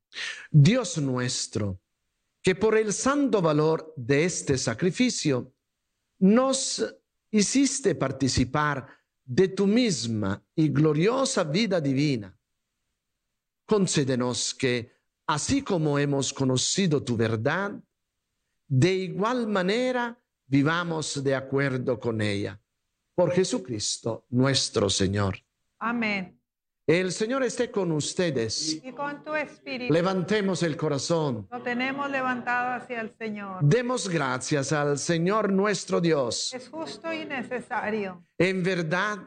Dios 0.50 0.98
nuestro, 0.98 1.80
que 2.42 2.54
por 2.54 2.76
el 2.76 2.92
santo 2.92 3.42
valor 3.42 3.92
de 3.96 4.24
este 4.24 4.56
sacrificio 4.56 5.52
nos 6.18 6.96
hiciste 7.30 7.94
participar 7.94 8.86
de 9.24 9.48
tu 9.48 9.66
misma 9.66 10.42
y 10.54 10.68
gloriosa 10.68 11.44
vida 11.44 11.80
divina. 11.80 12.37
Concédenos 13.68 14.54
que, 14.54 14.90
así 15.26 15.60
como 15.60 15.98
hemos 15.98 16.32
conocido 16.32 17.04
tu 17.04 17.18
verdad, 17.18 17.72
de 18.66 18.94
igual 18.94 19.46
manera 19.46 20.18
vivamos 20.46 21.22
de 21.22 21.34
acuerdo 21.34 22.00
con 22.00 22.22
ella. 22.22 22.58
Por 23.14 23.30
Jesucristo 23.32 24.24
nuestro 24.30 24.88
Señor. 24.88 25.36
Amén. 25.80 26.40
El 26.86 27.12
Señor 27.12 27.42
esté 27.42 27.70
con 27.70 27.92
ustedes. 27.92 28.80
Y 28.82 28.92
con 28.92 29.22
tu 29.22 29.34
espíritu. 29.34 29.92
Levantemos 29.92 30.62
el 30.62 30.74
corazón. 30.74 31.46
Lo 31.50 31.60
tenemos 31.60 32.10
levantado 32.10 32.72
hacia 32.72 33.02
el 33.02 33.14
Señor. 33.18 33.58
Demos 33.62 34.08
gracias 34.08 34.72
al 34.72 34.98
Señor 34.98 35.52
nuestro 35.52 36.00
Dios. 36.00 36.54
Es 36.54 36.70
justo 36.70 37.12
y 37.12 37.26
necesario. 37.26 38.24
En 38.38 38.62
verdad, 38.62 39.18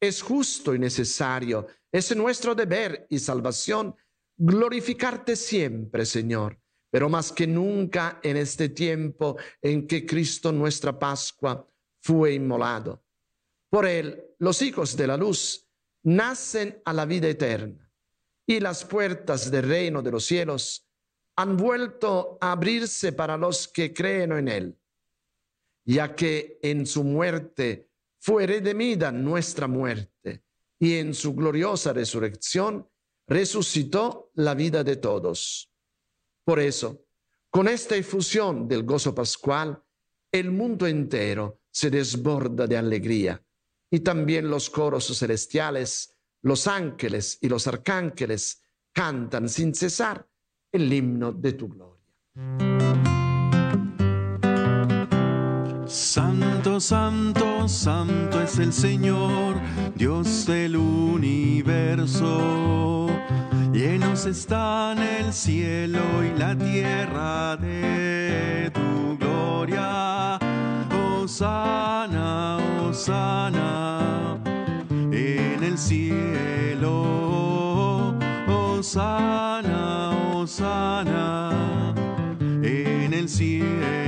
es 0.00 0.22
justo 0.22 0.72
y 0.72 0.78
necesario. 0.78 1.66
Es 1.90 2.14
nuestro 2.14 2.54
deber 2.54 3.06
y 3.08 3.18
salvación 3.18 3.96
glorificarte 4.36 5.36
siempre, 5.36 6.04
Señor. 6.04 6.60
Pero 6.90 7.08
más 7.08 7.32
que 7.32 7.46
nunca 7.46 8.18
en 8.22 8.36
este 8.36 8.70
tiempo 8.70 9.36
en 9.60 9.86
que 9.86 10.06
Cristo 10.06 10.52
nuestra 10.52 10.98
Pascua 10.98 11.68
fue 12.00 12.34
inmolado. 12.34 13.04
Por 13.68 13.86
él, 13.86 14.24
los 14.38 14.62
hijos 14.62 14.96
de 14.96 15.06
la 15.06 15.16
luz 15.16 15.68
nacen 16.02 16.80
a 16.84 16.92
la 16.92 17.04
vida 17.04 17.28
eterna 17.28 17.90
y 18.46 18.60
las 18.60 18.84
puertas 18.84 19.50
del 19.50 19.68
reino 19.68 20.00
de 20.00 20.10
los 20.10 20.24
cielos 20.24 20.88
han 21.36 21.56
vuelto 21.56 22.38
a 22.40 22.52
abrirse 22.52 23.12
para 23.12 23.36
los 23.36 23.68
que 23.68 23.92
creen 23.92 24.32
en 24.32 24.48
Él, 24.48 24.78
ya 25.84 26.14
que 26.14 26.58
en 26.62 26.86
su 26.86 27.04
muerte 27.04 27.90
fue 28.18 28.46
redimida 28.46 29.12
nuestra 29.12 29.68
muerte 29.68 30.42
y 30.78 30.94
en 30.96 31.14
su 31.14 31.34
gloriosa 31.34 31.92
resurrección 31.92 32.88
resucitó 33.26 34.30
la 34.34 34.54
vida 34.54 34.84
de 34.84 34.96
todos. 34.96 35.70
Por 36.44 36.60
eso, 36.60 37.04
con 37.50 37.68
esta 37.68 37.96
efusión 37.96 38.68
del 38.68 38.84
gozo 38.84 39.14
pascual, 39.14 39.82
el 40.32 40.50
mundo 40.50 40.86
entero 40.86 41.62
se 41.70 41.90
desborda 41.90 42.66
de 42.66 42.76
alegría 42.76 43.42
y 43.90 44.00
también 44.00 44.50
los 44.50 44.70
coros 44.70 45.06
celestiales, 45.18 46.16
los 46.42 46.66
ángeles 46.66 47.38
y 47.40 47.48
los 47.48 47.66
arcángeles 47.66 48.62
cantan 48.92 49.48
sin 49.48 49.74
cesar 49.74 50.28
el 50.72 50.92
himno 50.92 51.32
de 51.32 51.52
tu 51.52 51.68
gloria. 51.68 51.98
Santo, 56.58 56.80
santo, 56.80 57.68
santo 57.68 58.42
es 58.42 58.58
el 58.58 58.72
Señor, 58.72 59.54
Dios 59.94 60.44
del 60.44 60.74
universo. 60.74 62.36
Llenos 63.72 64.26
están 64.26 64.98
el 64.98 65.32
cielo 65.32 66.00
y 66.24 66.36
la 66.36 66.58
tierra 66.58 67.56
de 67.58 68.72
tu 68.74 69.16
gloria. 69.18 70.40
Osana, 71.22 72.58
Osana 72.88 74.36
en 75.12 75.62
el 75.62 75.78
cielo. 75.78 76.88
Osana, 78.48 80.10
Osana 80.34 81.94
en 82.64 83.14
el 83.14 83.28
cielo. 83.28 84.07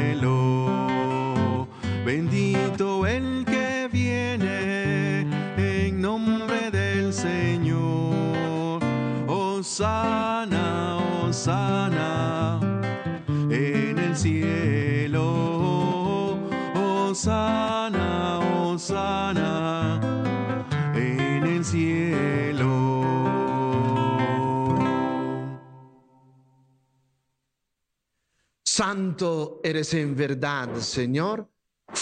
Bendito 2.12 3.06
el 3.06 3.44
que 3.44 3.88
viene 3.92 5.20
en 5.56 6.00
nombre 6.00 6.68
del 6.72 7.12
Señor. 7.12 8.82
Osana, 9.28 10.96
Osana 11.28 12.58
en 13.48 13.96
el 13.96 14.16
cielo. 14.16 15.20
Osana, 16.74 18.40
Osana 18.40 20.00
en 20.96 21.44
el 21.46 21.64
cielo. 21.64 22.90
Santo 28.64 29.60
eres 29.62 29.94
en 29.94 30.16
verdad, 30.16 30.74
Señor, 30.78 31.48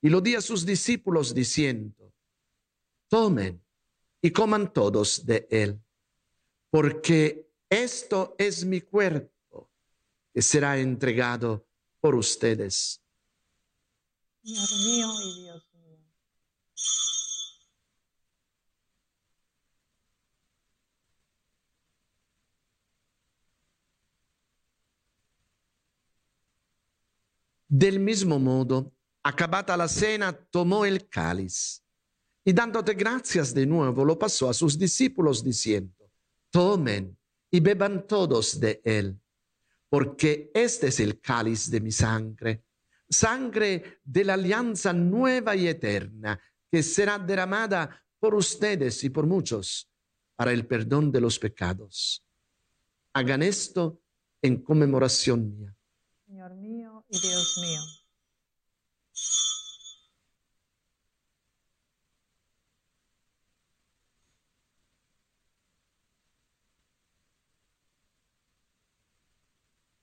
y 0.00 0.08
lo 0.08 0.20
dio 0.20 0.38
a 0.38 0.42
sus 0.42 0.64
discípulos 0.64 1.34
diciendo, 1.34 2.12
tomen 3.08 3.62
y 4.20 4.30
coman 4.30 4.72
todos 4.72 5.24
de 5.26 5.46
él, 5.50 5.80
porque 6.70 7.48
esto 7.68 8.34
es 8.38 8.64
mi 8.64 8.80
cuerpo 8.80 9.70
que 10.32 10.42
será 10.42 10.78
entregado 10.78 11.66
por 12.00 12.14
ustedes. 12.14 13.02
Señor 14.42 14.68
mío 14.86 15.12
y 15.20 15.42
Dios 15.42 15.68
mío. 15.74 15.98
Del 27.70 28.00
mismo 28.00 28.38
modo, 28.38 28.97
acabada 29.28 29.76
la 29.76 29.88
cena, 29.88 30.32
tomó 30.32 30.86
el 30.86 31.06
cáliz 31.08 31.82
y 32.44 32.52
dándote 32.52 32.94
gracias 32.94 33.52
de 33.52 33.66
nuevo, 33.66 34.04
lo 34.04 34.18
pasó 34.18 34.48
a 34.48 34.54
sus 34.54 34.78
discípulos 34.78 35.44
diciendo, 35.44 36.10
tomen 36.50 37.16
y 37.50 37.60
beban 37.60 38.06
todos 38.06 38.58
de 38.58 38.80
él, 38.84 39.20
porque 39.90 40.50
este 40.54 40.88
es 40.88 41.00
el 41.00 41.20
cáliz 41.20 41.70
de 41.70 41.80
mi 41.80 41.92
sangre, 41.92 42.64
sangre 43.08 44.00
de 44.02 44.24
la 44.24 44.34
alianza 44.34 44.94
nueva 44.94 45.54
y 45.54 45.68
eterna, 45.68 46.40
que 46.70 46.82
será 46.82 47.18
derramada 47.18 48.02
por 48.18 48.34
ustedes 48.34 49.04
y 49.04 49.10
por 49.10 49.26
muchos 49.26 49.90
para 50.36 50.52
el 50.52 50.66
perdón 50.66 51.12
de 51.12 51.20
los 51.20 51.38
pecados. 51.38 52.24
Hagan 53.12 53.42
esto 53.42 54.00
en 54.40 54.62
conmemoración 54.62 55.54
mía. 55.58 55.76
Señor 56.26 56.54
mío 56.54 57.04
y 57.10 57.20
Dios 57.20 57.58
mío. 57.60 58.07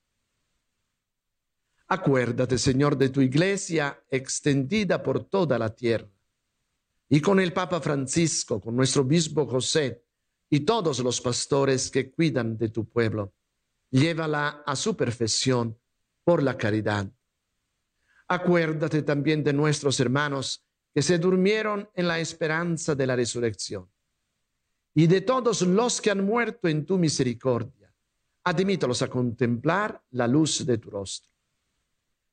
Acuérdate, 1.93 2.57
Señor, 2.57 2.97
de 2.97 3.09
tu 3.09 3.19
iglesia 3.19 4.01
extendida 4.09 5.03
por 5.03 5.25
toda 5.25 5.59
la 5.59 5.75
tierra. 5.75 6.07
Y 7.09 7.19
con 7.19 7.37
el 7.37 7.51
Papa 7.51 7.81
Francisco, 7.81 8.61
con 8.61 8.77
nuestro 8.77 9.01
obispo 9.01 9.45
José 9.45 10.01
y 10.49 10.61
todos 10.61 10.99
los 10.99 11.19
pastores 11.19 11.91
que 11.91 12.09
cuidan 12.09 12.57
de 12.57 12.69
tu 12.69 12.87
pueblo, 12.87 13.33
llévala 13.89 14.63
a 14.65 14.73
su 14.77 14.95
perfección 14.95 15.77
por 16.23 16.41
la 16.41 16.57
caridad. 16.57 17.11
Acuérdate 18.29 19.01
también 19.01 19.43
de 19.43 19.51
nuestros 19.51 19.99
hermanos 19.99 20.65
que 20.93 21.01
se 21.01 21.17
durmieron 21.17 21.89
en 21.93 22.07
la 22.07 22.21
esperanza 22.21 22.95
de 22.95 23.05
la 23.05 23.17
resurrección 23.17 23.91
y 24.93 25.07
de 25.07 25.19
todos 25.19 25.61
los 25.63 25.99
que 25.99 26.11
han 26.11 26.23
muerto 26.23 26.69
en 26.69 26.85
tu 26.85 26.97
misericordia. 26.97 27.93
Admítalos 28.45 29.01
a 29.01 29.09
contemplar 29.09 30.01
la 30.11 30.25
luz 30.25 30.65
de 30.65 30.77
tu 30.77 30.89
rostro 30.89 31.30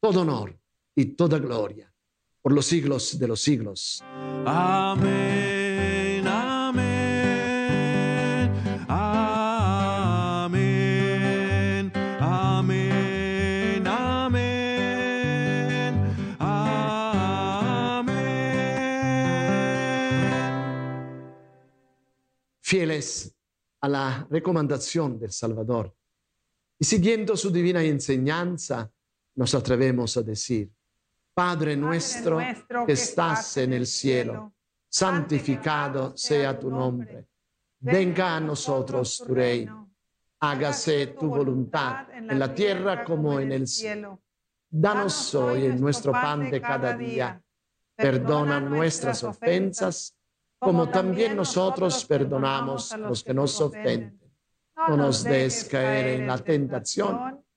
todo 0.00 0.22
honor 0.22 0.58
y 0.94 1.06
toda 1.06 1.38
gloria 1.38 1.92
por 2.42 2.52
los 2.52 2.66
siglos 2.66 3.18
de 3.18 3.26
los 3.28 3.40
siglos. 3.40 4.04
Amén, 4.46 6.24
amén, 6.26 6.92
amén, 8.88 10.52
amén, 12.20 13.86
amén, 13.86 14.76
amén. 16.38 18.16
Fieles 22.60 23.34
a 23.80 23.88
la 23.88 24.26
recomendación 24.30 25.18
del 25.18 25.32
Salvador 25.32 25.92
y 26.78 26.84
siguiendo 26.84 27.36
su 27.36 27.50
divina 27.50 27.82
enseñanza, 27.82 28.92
nos 29.36 29.54
atrevemos 29.54 30.16
a 30.16 30.22
decir, 30.22 30.70
Padre 31.32 31.76
nuestro 31.76 32.38
que 32.86 32.92
estás 32.92 33.58
en 33.58 33.74
el 33.74 33.86
cielo, 33.86 34.54
santificado 34.88 36.16
sea 36.16 36.58
tu 36.58 36.70
nombre. 36.70 37.28
Venga 37.78 38.36
a 38.36 38.40
nosotros 38.40 39.18
tu 39.18 39.34
reino. 39.34 39.90
Hágase 40.40 41.08
tu 41.08 41.28
voluntad 41.28 42.06
en 42.14 42.38
la 42.38 42.54
tierra 42.54 43.04
como 43.04 43.38
en 43.38 43.52
el 43.52 43.66
cielo. 43.66 44.22
Danos 44.68 45.34
hoy 45.34 45.68
nuestro 45.68 46.12
pan 46.12 46.50
de 46.50 46.60
cada 46.60 46.96
día. 46.96 47.42
Perdona 47.94 48.58
nuestras 48.58 49.22
ofensas, 49.22 50.16
como 50.58 50.88
también 50.88 51.36
nosotros 51.36 52.04
perdonamos 52.06 52.92
a 52.92 52.96
los 52.98 53.22
que 53.22 53.34
nos 53.34 53.60
ofenden. 53.60 54.18
No 54.88 54.96
nos 54.96 55.22
des 55.22 55.64
caer 55.64 56.20
en 56.20 56.26
la 56.26 56.38
tentación 56.38 57.45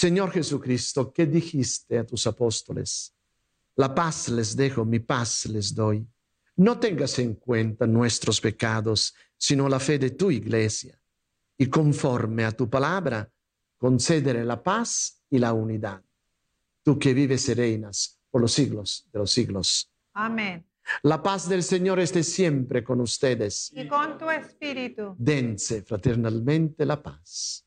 Señor 0.00 0.30
Jesucristo, 0.30 1.12
¿qué 1.12 1.26
dijiste 1.26 1.98
a 1.98 2.06
tus 2.06 2.26
apóstoles? 2.26 3.14
La 3.76 3.94
paz 3.94 4.30
les 4.30 4.56
dejo, 4.56 4.82
mi 4.82 5.00
paz 5.00 5.44
les 5.44 5.74
doy. 5.74 6.08
No 6.56 6.80
tengas 6.80 7.18
en 7.18 7.34
cuenta 7.34 7.86
nuestros 7.86 8.40
pecados, 8.40 9.14
sino 9.36 9.68
la 9.68 9.78
fe 9.78 9.98
de 9.98 10.12
tu 10.12 10.30
iglesia. 10.30 10.98
Y 11.58 11.66
conforme 11.66 12.46
a 12.46 12.52
tu 12.52 12.70
palabra, 12.70 13.30
concédele 13.76 14.42
la 14.42 14.62
paz 14.62 15.20
y 15.28 15.38
la 15.38 15.52
unidad. 15.52 16.02
Tú 16.82 16.98
que 16.98 17.12
vives 17.12 17.46
y 17.50 17.52
reinas 17.52 18.18
por 18.30 18.40
los 18.40 18.52
siglos 18.52 19.06
de 19.12 19.18
los 19.18 19.30
siglos. 19.30 19.92
Amén. 20.14 20.64
La 21.02 21.22
paz 21.22 21.46
del 21.46 21.62
Señor 21.62 22.00
esté 22.00 22.22
siempre 22.22 22.82
con 22.82 23.02
ustedes. 23.02 23.70
Y 23.74 23.86
con 23.86 24.16
tu 24.16 24.30
espíritu. 24.30 25.14
Dense 25.18 25.82
fraternalmente 25.82 26.86
la 26.86 27.02
paz. 27.02 27.66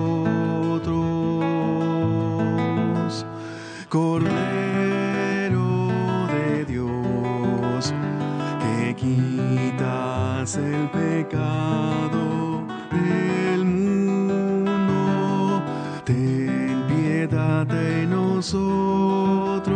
Pecado 11.31 12.67
del 12.91 13.63
mundo. 13.63 15.63
Ten 16.03 16.83
piedad 16.87 17.65
de 17.65 18.05
nosotros, 18.05 19.69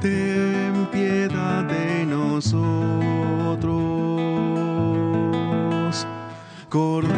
ten 0.00 0.86
piedad 0.90 1.64
de 1.64 2.06
nosotros. 2.06 2.56
Cordero 6.70 7.17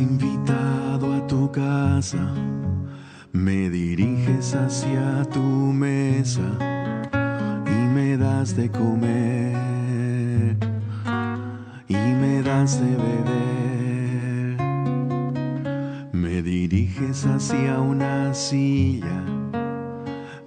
Invitado 0.00 1.12
a 1.14 1.26
tu 1.26 1.50
casa, 1.52 2.32
me 3.32 3.68
diriges 3.68 4.54
hacia 4.54 5.24
tu 5.30 5.40
mesa 5.40 6.56
y 7.66 7.88
me 7.94 8.16
das 8.16 8.56
de 8.56 8.70
comer 8.70 10.56
y 11.86 11.94
me 11.94 12.42
das 12.42 12.80
de 12.80 12.96
beber. 12.96 14.56
Me 16.12 16.42
diriges 16.42 17.26
hacia 17.26 17.80
una 17.80 18.32
silla, 18.32 19.24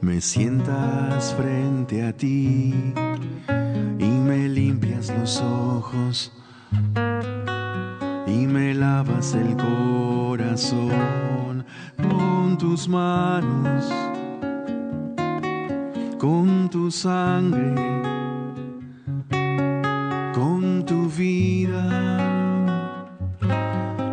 me 0.01 0.20
sientas 0.20 1.34
frente 1.36 2.04
a 2.04 2.14
ti 2.14 2.74
y 3.99 4.06
me 4.06 4.49
limpias 4.49 5.14
los 5.18 5.39
ojos 5.41 6.32
y 8.34 8.48
me 8.48 8.74
lavas 8.74 9.36
el 9.36 9.56
corazón 9.56 10.92
con 11.98 12.58
tus 12.58 12.88
manos, 12.88 13.86
con 16.18 16.68
tu 16.70 16.90
sangre, 16.90 17.76
con 20.34 20.84
tu 20.86 21.08
vida, 21.10 21.86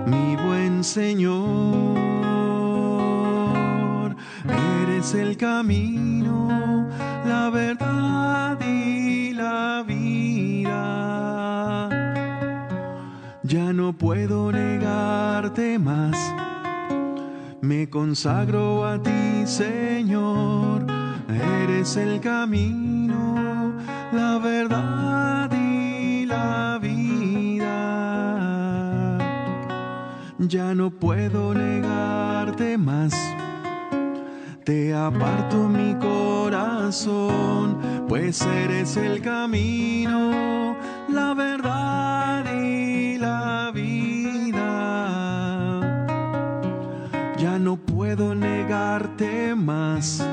mi 0.07 0.37
buen 0.37 0.85
Señor, 0.85 1.97
eres 4.83 5.15
el 5.15 5.37
camino, 5.39 6.87
la 7.27 7.49
verdad 7.51 7.90
Ya 13.71 13.77
no 13.77 13.93
puedo 13.93 14.51
negarte 14.51 15.79
más. 15.79 16.17
Me 17.61 17.89
consagro 17.89 18.85
a 18.85 19.01
ti, 19.01 19.47
Señor, 19.47 20.85
eres 21.63 21.97
el 21.97 22.21
camino, 22.21 23.73
la 24.11 24.39
verdad 24.39 25.53
y 25.53 26.27
la 26.27 26.81
vida. 26.83 27.69
Ya 30.41 30.75
no 30.75 30.91
puedo 30.91 31.55
negarte 31.55 32.77
más, 32.77 33.15
te 34.65 34.93
aparto 34.93 35.69
mi 35.69 35.95
corazón, 35.95 37.79
pues 38.09 38.43
eres 38.43 38.97
el 38.97 39.23
camino, 39.23 40.77
la 41.09 41.35
verdad 41.35 42.20
puedo 48.17 48.35
negarte 48.35 49.55
más. 49.55 50.27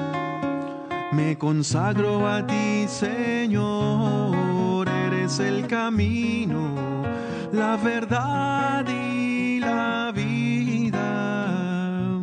Me 1.11 1.37
consagro 1.37 2.27
a 2.27 2.47
ti, 2.47 2.87
Señor, 2.87 4.89
eres 4.89 5.39
el 5.39 5.67
camino, 5.67 7.03
la 7.51 7.77
verdad 7.77 8.83
y 8.87 9.59
la 9.59 10.11
vida. 10.11 12.19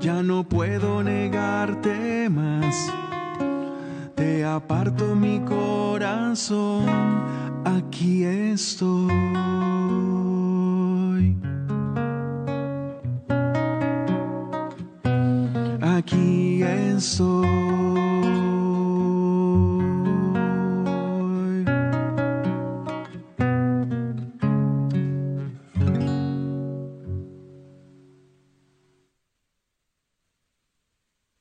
Ya 0.00 0.22
no 0.22 0.44
puedo 0.44 1.02
negarte 1.02 2.30
más. 2.30 2.90
Te 4.14 4.46
aparto 4.46 5.14
mi 5.14 5.40
corazón, 5.40 6.86
aquí 7.66 8.24
estoy. 8.24 9.10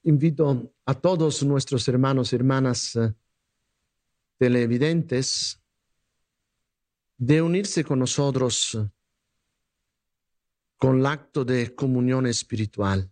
Invito 0.03 0.73
a 0.85 0.93
todos 0.93 1.43
nuestros 1.43 1.85
hermanos 1.89 2.31
y 2.31 2.37
hermanas 2.37 2.95
eh, 2.95 3.13
televidentes 4.37 5.61
de 7.17 7.41
unirse 7.41 7.83
con 7.83 7.99
nosotros 7.99 8.75
eh, 8.75 8.89
con 10.77 10.99
el 10.99 11.05
acto 11.05 11.43
de 11.43 11.75
comunión 11.75 12.27
espiritual. 12.27 13.11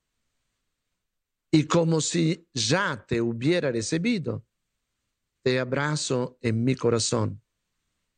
y 1.51 1.65
como 1.65 1.99
si 1.99 2.47
ya 2.53 3.05
te 3.05 3.21
hubiera 3.21 3.69
recibido, 3.71 4.45
te 5.43 5.59
abrazo 5.59 6.37
en 6.41 6.63
mi 6.63 6.75
corazón 6.75 7.41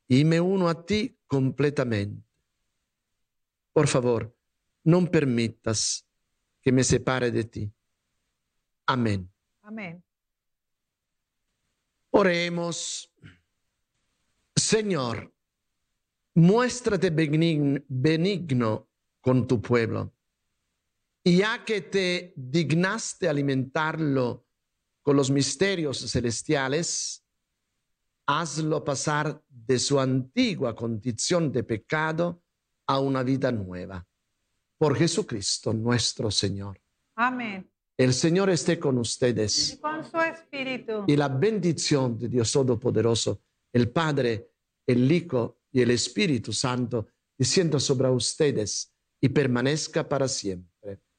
y 0.06 0.24
me 0.24 0.40
uno 0.40 0.68
a 0.68 0.86
ti 0.86 1.18
completamente. 1.26 2.22
Por 3.72 3.88
favor, 3.88 4.32
no 4.84 5.04
permitas 5.10 6.06
que 6.62 6.70
me 6.70 6.84
separe 6.84 7.32
de 7.32 7.44
ti. 7.44 7.72
Amén. 8.86 9.28
Amén. 9.62 10.04
Oremos. 12.10 13.10
Señor, 14.54 15.34
muéstrate 16.34 17.10
benigno 17.10 18.88
con 19.20 19.48
tu 19.48 19.60
pueblo 19.60 20.13
y 21.24 21.38
ya 21.38 21.64
que 21.64 21.80
te 21.80 22.34
dignaste 22.36 23.28
alimentarlo 23.28 24.44
con 25.02 25.16
los 25.16 25.30
misterios 25.30 25.98
celestiales, 26.10 27.24
hazlo 28.26 28.84
pasar 28.84 29.42
de 29.48 29.78
su 29.78 29.98
antigua 29.98 30.76
condición 30.76 31.50
de 31.50 31.64
pecado 31.64 32.42
a 32.86 33.00
una 33.00 33.22
vida 33.22 33.50
nueva. 33.50 34.06
Por 34.76 34.96
Jesucristo 34.96 35.72
nuestro 35.72 36.30
Señor. 36.30 36.78
Amén. 37.14 37.70
El 37.96 38.12
Señor 38.12 38.50
esté 38.50 38.78
con 38.78 38.98
ustedes. 38.98 39.74
Y 39.74 39.76
con 39.78 40.04
su 40.04 40.18
espíritu. 40.18 41.04
Y 41.06 41.16
la 41.16 41.28
bendición 41.28 42.18
de 42.18 42.28
Dios 42.28 42.52
Todopoderoso, 42.52 43.40
el 43.72 43.90
Padre, 43.90 44.50
el 44.86 45.10
Hijo 45.10 45.60
y 45.72 45.80
el 45.80 45.90
Espíritu 45.90 46.52
Santo, 46.52 47.06
descienda 47.38 47.80
sobre 47.80 48.10
ustedes 48.10 48.92
y 49.20 49.28
permanezca 49.30 50.06
para 50.06 50.28
siempre. 50.28 50.73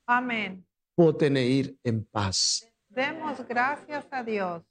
Amén. 0.06 0.66
Pueden 0.96 1.38
ir 1.38 1.78
en 1.84 2.06
paz. 2.06 2.72
Demos 2.90 3.46
gracias 3.48 4.06
a 4.12 4.24
Dios. 4.24 4.64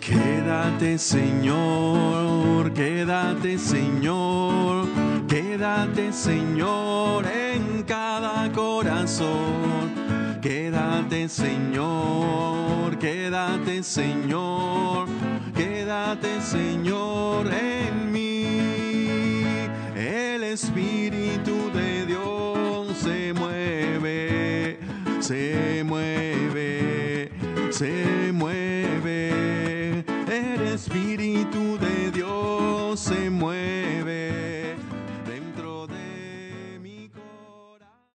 Quédate 0.00 0.98
Señor, 0.98 2.74
quédate 2.74 3.56
Señor, 3.58 4.86
quédate 5.28 6.12
Señor 6.12 7.24
en 7.26 7.84
cada 7.84 8.50
corazón. 8.52 9.94
Quédate 10.42 11.28
Señor, 11.28 12.98
quédate 12.98 13.82
Señor, 13.82 15.06
quédate 15.54 16.40
Señor 16.40 17.46
en. 17.52 17.79
Espíritu 20.52 21.70
de 21.70 22.06
Dios 22.06 22.96
se 22.98 23.32
mueve, 23.32 24.78
se 25.20 25.84
mueve, 25.84 27.30
se 27.70 27.84
mueve. 27.84 28.19